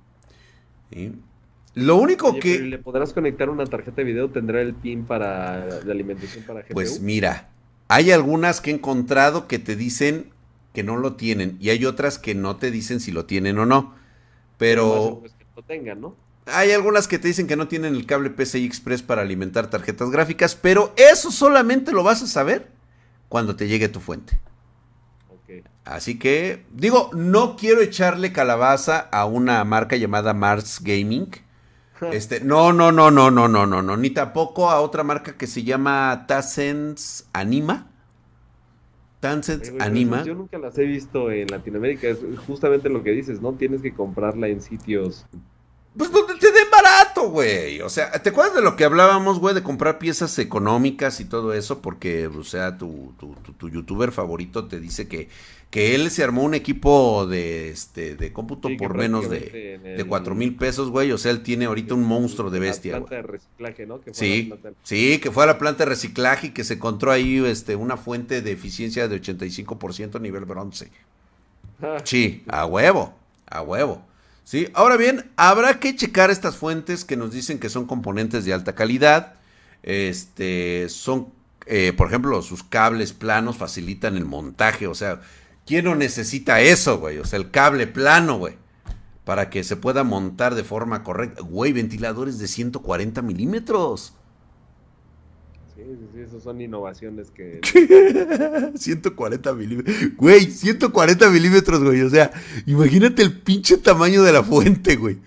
Lo 1.75 1.95
único 1.97 2.39
que. 2.39 2.59
¿Le 2.59 2.77
podrás 2.77 3.13
conectar 3.13 3.49
una 3.49 3.65
tarjeta 3.65 3.97
de 3.97 4.03
video? 4.03 4.29
¿Tendrá 4.29 4.61
el 4.61 4.73
pin 4.73 5.05
para 5.05 5.81
la 5.83 5.91
alimentación 5.91 6.43
para 6.43 6.61
GPU? 6.61 6.73
Pues 6.73 7.01
mira, 7.01 7.49
hay 7.93 8.11
algunas 8.11 8.59
que 8.59 8.71
he 8.71 8.73
encontrado 8.73 9.47
que 9.47 9.59
te 9.59 9.75
dicen 9.75 10.31
que 10.73 10.81
no 10.81 10.97
lo 10.97 11.13
tienen 11.13 11.57
y 11.59 11.69
hay 11.69 11.85
otras 11.85 12.17
que 12.17 12.33
no 12.33 12.55
te 12.55 12.71
dicen 12.71 12.99
si 12.99 13.11
lo 13.11 13.25
tienen 13.25 13.59
o 13.59 13.67
no. 13.67 13.93
Pero... 14.57 15.19
Pues 15.21 15.33
que 15.33 15.45
lo 15.55 15.61
tengan, 15.61 16.01
¿no? 16.01 16.15
Hay 16.47 16.71
algunas 16.71 17.07
que 17.07 17.19
te 17.19 17.27
dicen 17.27 17.45
que 17.45 17.55
no 17.55 17.67
tienen 17.67 17.93
el 17.93 18.07
cable 18.07 18.31
PCI 18.31 18.65
Express 18.65 19.03
para 19.03 19.21
alimentar 19.21 19.69
tarjetas 19.69 20.09
gráficas, 20.09 20.55
pero 20.55 20.91
eso 20.97 21.29
solamente 21.31 21.91
lo 21.91 22.01
vas 22.01 22.23
a 22.23 22.27
saber 22.27 22.67
cuando 23.29 23.55
te 23.55 23.67
llegue 23.67 23.89
tu 23.89 23.99
fuente. 23.99 24.39
Así 25.85 26.17
que, 26.17 26.65
digo, 26.71 27.11
no 27.13 27.55
quiero 27.57 27.81
echarle 27.81 28.33
calabaza 28.33 29.01
a 29.11 29.25
una 29.25 29.63
marca 29.65 29.97
llamada 29.97 30.33
Mars 30.33 30.79
Gaming. 30.81 31.29
Este, 32.11 32.41
no, 32.41 32.73
no, 32.73 32.91
no, 32.91 33.11
no, 33.11 33.31
no, 33.31 33.47
no, 33.47 33.65
no, 33.65 33.81
no, 33.81 33.97
ni 33.97 34.09
tampoco 34.09 34.69
a 34.69 34.81
otra 34.81 35.03
marca 35.03 35.37
que 35.37 35.47
se 35.47 35.63
llama 35.63 36.25
Tassens 36.27 37.29
Anima. 37.33 37.89
Tassens 39.19 39.71
Anima. 39.79 40.23
Yo 40.23 40.35
nunca 40.35 40.57
las 40.57 40.77
he 40.77 40.83
visto 40.83 41.31
en 41.31 41.47
Latinoamérica, 41.47 42.07
es 42.07 42.19
justamente 42.45 42.89
lo 42.89 43.03
que 43.03 43.11
dices, 43.11 43.41
¿no? 43.41 43.53
Tienes 43.53 43.81
que 43.81 43.93
comprarla 43.93 44.47
en 44.47 44.61
sitios 44.61 45.25
pues 45.97 46.11
donde 46.11 46.35
te 46.35 46.51
güey. 47.29 47.81
O 47.81 47.89
sea, 47.89 48.11
¿te 48.11 48.29
acuerdas 48.29 48.55
de 48.55 48.61
lo 48.61 48.75
que 48.75 48.85
hablábamos, 48.85 49.39
güey? 49.39 49.55
De 49.55 49.63
comprar 49.63 49.99
piezas 49.99 50.37
económicas 50.39 51.19
y 51.19 51.25
todo 51.25 51.53
eso. 51.53 51.81
Porque, 51.81 52.27
o 52.27 52.43
sea, 52.43 52.77
tu, 52.77 53.13
tu, 53.19 53.35
tu, 53.57 53.69
youtuber 53.69 54.11
favorito 54.11 54.65
te 54.65 54.79
dice 54.79 55.07
que, 55.07 55.29
que 55.69 55.95
él 55.95 56.11
se 56.11 56.23
armó 56.23 56.43
un 56.43 56.53
equipo 56.53 57.25
de, 57.25 57.69
este, 57.69 58.15
de 58.15 58.31
cómputo 58.31 58.69
por 58.77 58.95
menos 58.95 59.29
de, 59.29 59.79
de 59.97 60.03
4 60.05 60.35
mil 60.35 60.55
pesos, 60.55 60.89
güey. 60.89 61.11
O 61.11 61.17
sea, 61.17 61.31
él 61.31 61.43
tiene 61.43 61.65
ahorita 61.65 61.95
un 61.95 62.03
monstruo 62.03 62.49
de 62.49 62.59
bestia, 62.59 62.99
güey. 62.99 63.09
planta 63.09 63.15
de 63.15 63.31
reciclaje, 63.33 63.85
¿no? 63.85 64.01
sí, 64.11 64.53
sí, 64.83 65.19
que 65.19 65.31
fue 65.31 65.43
a 65.43 65.47
la 65.47 65.57
planta 65.57 65.85
de 65.85 65.89
reciclaje 65.89 66.47
y 66.47 66.49
que 66.51 66.63
se 66.63 66.75
encontró 66.75 67.11
ahí 67.11 67.43
este, 67.45 67.75
una 67.75 67.97
fuente 67.97 68.41
de 68.41 68.51
eficiencia 68.51 69.07
de 69.07 69.21
85% 69.21 70.15
a 70.15 70.19
nivel 70.19 70.45
bronce. 70.45 70.89
Ah. 71.81 71.97
sí, 72.03 72.43
a 72.47 72.65
huevo, 72.65 73.13
a 73.47 73.61
huevo. 73.61 74.03
¿Sí? 74.43 74.67
Ahora 74.73 74.97
bien, 74.97 75.31
habrá 75.35 75.79
que 75.79 75.95
checar 75.95 76.31
estas 76.31 76.55
fuentes 76.55 77.05
que 77.05 77.17
nos 77.17 77.31
dicen 77.31 77.59
que 77.59 77.69
son 77.69 77.85
componentes 77.85 78.45
de 78.45 78.53
alta 78.53 78.75
calidad. 78.75 79.35
Este, 79.83 80.87
son, 80.89 81.33
eh, 81.65 81.93
por 81.95 82.07
ejemplo, 82.07 82.41
sus 82.41 82.63
cables 82.63 83.13
planos 83.13 83.57
facilitan 83.57 84.15
el 84.15 84.25
montaje. 84.25 84.87
O 84.87 84.95
sea, 84.95 85.21
¿quién 85.65 85.85
no 85.85 85.95
necesita 85.95 86.61
eso, 86.61 86.99
güey? 86.99 87.17
O 87.19 87.25
sea, 87.25 87.37
el 87.37 87.51
cable 87.51 87.87
plano, 87.87 88.37
güey. 88.37 88.55
Para 89.25 89.49
que 89.49 89.63
se 89.63 89.77
pueda 89.77 90.03
montar 90.03 90.55
de 90.55 90.63
forma 90.63 91.03
correcta. 91.03 91.41
Güey, 91.41 91.71
ventiladores 91.71 92.39
de 92.39 92.47
140 92.47 93.21
milímetros. 93.21 94.13
Sí, 96.13 96.19
esas 96.21 96.43
son 96.43 96.61
innovaciones 96.61 97.29
que... 97.31 97.59
140 98.75 99.53
milímetros. 99.53 99.95
Güey, 100.15 100.49
140 100.49 101.29
milímetros, 101.29 101.83
güey. 101.83 102.01
O 102.01 102.09
sea, 102.09 102.31
imagínate 102.65 103.21
el 103.21 103.39
pinche 103.39 103.77
tamaño 103.77 104.23
de 104.23 104.33
la 104.33 104.43
fuente, 104.43 104.95
güey. 104.95 105.19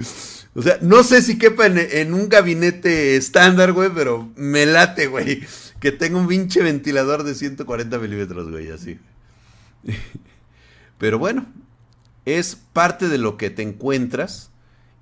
O 0.54 0.62
sea, 0.62 0.78
no 0.80 1.02
sé 1.02 1.20
si 1.20 1.38
quepa 1.38 1.66
en, 1.66 2.14
un 2.14 2.28
gabinete 2.28 3.16
estándar, 3.16 3.72
güey, 3.72 3.90
pero 3.94 4.30
me 4.36 4.64
late, 4.64 5.06
güey. 5.06 5.42
Que 5.80 5.92
tenga 5.92 6.18
un 6.18 6.28
pinche 6.28 6.62
ventilador 6.62 7.24
de 7.24 7.34
140 7.34 7.98
milímetros, 7.98 8.50
güey, 8.50 8.70
así. 8.70 8.98
Pero 10.98 11.18
bueno, 11.18 11.46
es 12.24 12.56
parte 12.72 13.08
de 13.08 13.18
lo 13.18 13.36
que 13.36 13.50
te 13.50 13.60
encuentras. 13.60 14.50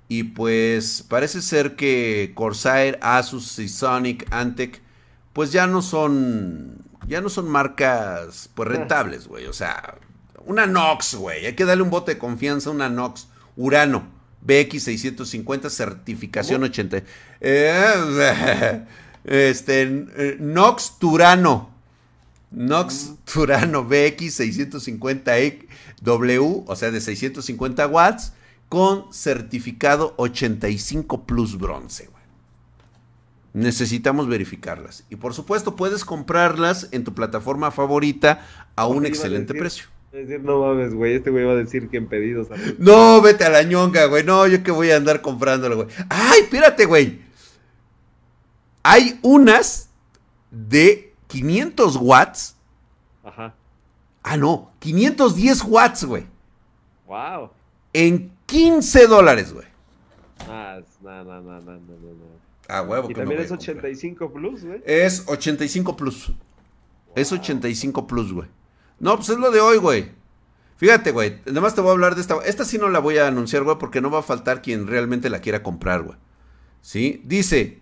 Y 0.09 0.23
pues 0.23 1.03
parece 1.07 1.41
ser 1.41 1.77
que 1.77 2.33
Corsair, 2.35 2.99
Asus 3.01 3.57
y 3.59 3.69
Sonic, 3.69 4.27
Antec 4.31 4.81
pues 5.35 5.51
ya 5.51 5.67
no 5.67 5.81
son, 5.81 6.77
ya 7.09 7.19
no 7.19 7.27
son 7.27 7.49
marcas, 7.49 8.49
pues 8.55 8.69
rentables, 8.69 9.27
güey. 9.27 9.47
O 9.47 9.53
sea, 9.53 9.97
una 10.45 10.65
Nox, 10.65 11.15
güey. 11.15 11.45
Hay 11.45 11.55
que 11.55 11.65
darle 11.65 11.83
un 11.83 11.89
bote 11.89 12.13
de 12.13 12.17
confianza 12.17 12.69
a 12.69 12.73
una 12.73 12.87
Nox 12.87 13.27
Urano 13.57 14.07
BX650 14.47 15.69
certificación 15.69 16.63
80. 16.63 17.03
Eh, 17.41 18.85
este, 19.25 20.37
Nox 20.39 20.93
Turano. 20.99 21.69
Nox 22.51 23.15
Turano 23.25 23.85
BX650W, 23.89 26.63
o 26.65 26.75
sea, 26.77 26.91
de 26.91 27.01
650 27.01 27.87
watts, 27.87 28.31
con 28.69 29.11
certificado 29.11 30.13
85 30.15 31.25
Plus 31.25 31.57
bronce 31.57 32.14
necesitamos 33.55 34.27
verificarlas. 34.27 35.05
Y 35.09 35.15
por 35.15 35.33
supuesto, 35.33 35.77
puedes 35.77 36.03
comprarlas 36.03 36.89
en 36.91 37.05
tu 37.05 37.13
plataforma 37.13 37.71
favorita 37.71 38.45
a 38.75 38.85
un 38.85 39.05
excelente 39.05 39.53
precio. 39.53 39.85
Decir, 40.11 40.41
no 40.41 40.59
mames, 40.59 40.93
güey, 40.93 41.15
este 41.15 41.29
güey 41.29 41.45
va 41.45 41.53
a 41.53 41.55
decir 41.55 41.89
que 41.89 41.97
en 41.97 42.07
pedidos. 42.07 42.47
No, 42.77 43.21
vete 43.21 43.45
a 43.45 43.49
la 43.49 43.63
ñonga, 43.63 44.05
güey. 44.05 44.23
No, 44.23 44.45
yo 44.45 44.61
que 44.61 44.71
voy 44.71 44.91
a 44.91 44.97
andar 44.97 45.21
comprándolo, 45.21 45.77
güey. 45.77 45.87
Ay, 46.09 46.41
espérate, 46.41 46.85
güey. 46.85 47.21
Hay 48.83 49.19
unas 49.23 49.89
de 50.51 51.13
500 51.27 51.95
watts. 51.95 52.55
Ajá. 53.23 53.55
Ah, 54.21 54.37
no, 54.37 54.71
510 54.79 55.63
watts, 55.63 56.03
güey. 56.03 56.25
Wow. 57.07 57.51
En 57.93 58.31
15 58.45 59.07
dólares, 59.07 59.53
güey. 59.53 59.67
Ah, 60.49 60.79
no, 61.01 61.23
no, 61.23 61.41
no, 61.41 61.61
no, 61.61 61.71
no, 61.71 61.79
no. 61.79 62.44
Ah, 62.67 62.81
huevo. 62.81 63.09
Y 63.09 63.13
también 63.13 63.41
es 63.41 63.51
85 63.51 64.33
plus, 64.33 64.63
güey. 64.65 64.81
Es 64.85 65.23
85 65.27 65.95
plus. 65.95 66.31
Es 67.15 67.31
85 67.31 68.07
plus, 68.07 68.33
güey. 68.33 68.47
No, 68.99 69.15
pues 69.15 69.29
es 69.29 69.37
lo 69.37 69.51
de 69.51 69.59
hoy, 69.59 69.77
güey. 69.77 70.11
Fíjate, 70.77 71.11
güey. 71.11 71.39
Además 71.47 71.75
te 71.75 71.81
voy 71.81 71.89
a 71.89 71.93
hablar 71.93 72.15
de 72.15 72.21
esta. 72.21 72.37
Esta 72.45 72.65
sí 72.65 72.77
no 72.77 72.89
la 72.89 72.99
voy 72.99 73.17
a 73.17 73.27
anunciar, 73.27 73.63
güey, 73.63 73.77
porque 73.77 74.01
no 74.01 74.09
va 74.09 74.19
a 74.19 74.23
faltar 74.23 74.61
quien 74.61 74.87
realmente 74.87 75.29
la 75.29 75.39
quiera 75.39 75.63
comprar, 75.63 76.03
güey. 76.03 76.17
¿Sí? 76.81 77.21
Dice, 77.25 77.79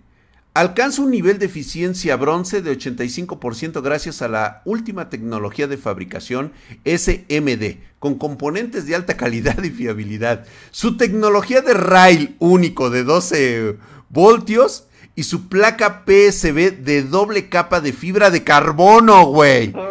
alcanza 0.54 1.02
un 1.02 1.12
nivel 1.12 1.40
de 1.40 1.48
eficiencia 1.48 2.16
bronce 2.16 2.62
de 2.62 2.78
85% 2.78 3.82
gracias 3.82 4.22
a 4.22 4.28
la 4.28 4.62
última 4.66 5.10
tecnología 5.10 5.68
de 5.68 5.78
fabricación 5.78 6.54
SMD, 6.86 7.78
con 8.00 8.16
componentes 8.16 8.86
de 8.86 8.96
alta 8.96 9.18
calidad 9.18 9.62
y 9.64 9.70
fiabilidad. 9.70 10.46
Su 10.72 10.98
tecnología 10.98 11.62
de 11.62 11.74
rail 11.74 12.36
único 12.40 12.90
de 12.90 13.04
12 13.04 13.78
voltios 14.10 14.86
y 15.16 15.24
su 15.24 15.48
placa 15.48 16.04
PSB 16.06 16.84
de 16.84 17.04
doble 17.04 17.50
capa 17.50 17.82
de 17.82 17.94
fibra 17.94 18.30
de 18.30 18.44
carbono, 18.44 19.26
güey. 19.26 19.74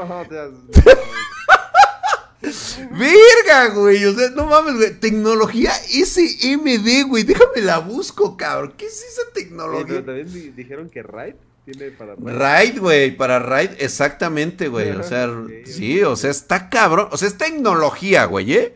Verga, 2.42 3.68
güey. 3.74 4.05
O 4.05 4.14
sea, 4.14 4.31
no 4.31 4.46
mames, 4.46 4.74
güey. 4.74 4.94
Tecnología 4.98 5.72
SMD, 5.72 7.07
güey. 7.09 7.22
Déjame 7.22 7.61
la 7.62 7.78
busco, 7.78 8.37
cabrón. 8.37 8.74
¿Qué 8.76 8.87
es 8.87 9.02
esa 9.02 9.22
tecnología? 9.33 10.05
también 10.05 10.55
dijeron 10.57 10.90
que 10.90 11.02
RAID 11.02 11.35
tiene 11.64 11.90
para 11.92 12.14
RAID. 12.16 12.81
güey. 12.81 13.16
Para 13.16 13.38
RAID, 13.38 13.70
exactamente, 13.78 14.68
güey. 14.68 14.90
O 14.90 15.02
sea, 15.02 15.31
sí, 15.64 16.02
o 16.02 16.16
sea, 16.16 16.31
está 16.31 16.68
cabrón. 16.68 17.09
O 17.12 17.16
sea, 17.16 17.28
es 17.28 17.38
tecnología, 17.38 18.24
güey, 18.24 18.52
¿eh? 18.55 18.74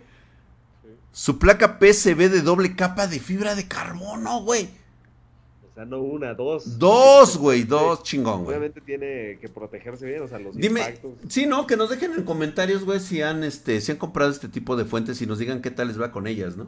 Su 1.12 1.38
placa 1.38 1.78
PCB 1.78 2.28
de 2.28 2.42
doble 2.42 2.76
capa 2.76 3.06
de 3.06 3.18
fibra 3.18 3.54
de 3.54 3.66
carbono, 3.66 4.42
güey. 4.42 4.68
Sea, 5.76 5.84
no 5.84 6.00
una, 6.00 6.34
dos. 6.34 6.78
Dos, 6.78 7.36
güey, 7.38 7.62
dos 7.64 8.02
chingón, 8.02 8.44
güey. 8.44 8.56
Obviamente 8.56 8.80
tiene 8.80 9.38
que 9.40 9.48
protegerse 9.48 10.06
bien, 10.06 10.22
o 10.22 10.28
sea, 10.28 10.38
los 10.38 10.56
Dime, 10.56 10.80
impactos. 10.80 11.12
sí, 11.28 11.46
no, 11.46 11.66
que 11.66 11.76
nos 11.76 11.90
dejen 11.90 12.14
en 12.14 12.24
comentarios, 12.24 12.84
güey, 12.84 12.98
si 12.98 13.22
han, 13.22 13.44
este, 13.44 13.80
si 13.80 13.92
han 13.92 13.98
comprado 13.98 14.30
este 14.30 14.48
tipo 14.48 14.76
de 14.76 14.84
fuentes 14.84 15.22
y 15.22 15.26
nos 15.26 15.38
digan 15.38 15.62
qué 15.62 15.70
tal 15.70 15.88
les 15.88 16.00
va 16.00 16.10
con 16.10 16.26
ellas, 16.26 16.56
¿no? 16.56 16.66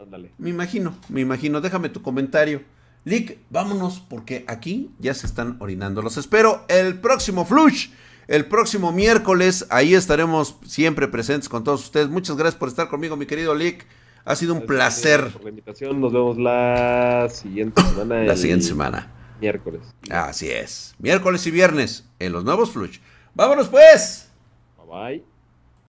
Ándale. 0.00 0.32
Me 0.38 0.50
imagino, 0.50 0.96
me 1.08 1.20
imagino. 1.20 1.60
Déjame 1.60 1.88
tu 1.90 2.02
comentario. 2.02 2.62
Lick, 3.04 3.38
vámonos 3.50 4.00
porque 4.00 4.44
aquí 4.48 4.90
ya 4.98 5.14
se 5.14 5.26
están 5.26 5.56
orinando. 5.60 6.02
Los 6.02 6.16
espero 6.16 6.64
el 6.68 6.98
próximo 7.00 7.44
Flush. 7.44 7.90
El 8.28 8.46
próximo 8.46 8.92
miércoles, 8.92 9.66
ahí 9.70 9.94
estaremos 9.94 10.56
siempre 10.64 11.08
presentes 11.08 11.48
con 11.48 11.64
todos 11.64 11.82
ustedes. 11.84 12.08
Muchas 12.08 12.36
gracias 12.36 12.58
por 12.58 12.68
estar 12.68 12.88
conmigo, 12.88 13.16
mi 13.16 13.26
querido 13.26 13.54
Lick. 13.54 13.86
Ha 14.24 14.36
sido 14.36 14.54
un 14.54 14.66
placer. 14.66 15.28
Por 15.32 15.44
la 15.44 15.50
invitación, 15.50 16.00
nos 16.00 16.12
vemos 16.12 16.38
la 16.38 17.28
siguiente 17.30 17.82
semana. 17.94 18.24
La 18.24 18.36
siguiente 18.36 18.66
semana. 18.66 19.12
Miércoles. 19.40 19.80
Así 20.10 20.50
es. 20.50 20.94
Miércoles 20.98 21.46
y 21.46 21.50
viernes 21.50 22.04
en 22.18 22.32
los 22.32 22.44
nuevos 22.44 22.70
Flush. 22.70 22.98
Vámonos 23.34 23.68
pues. 23.68 24.28
Bye 24.76 24.86
bye. 24.86 25.29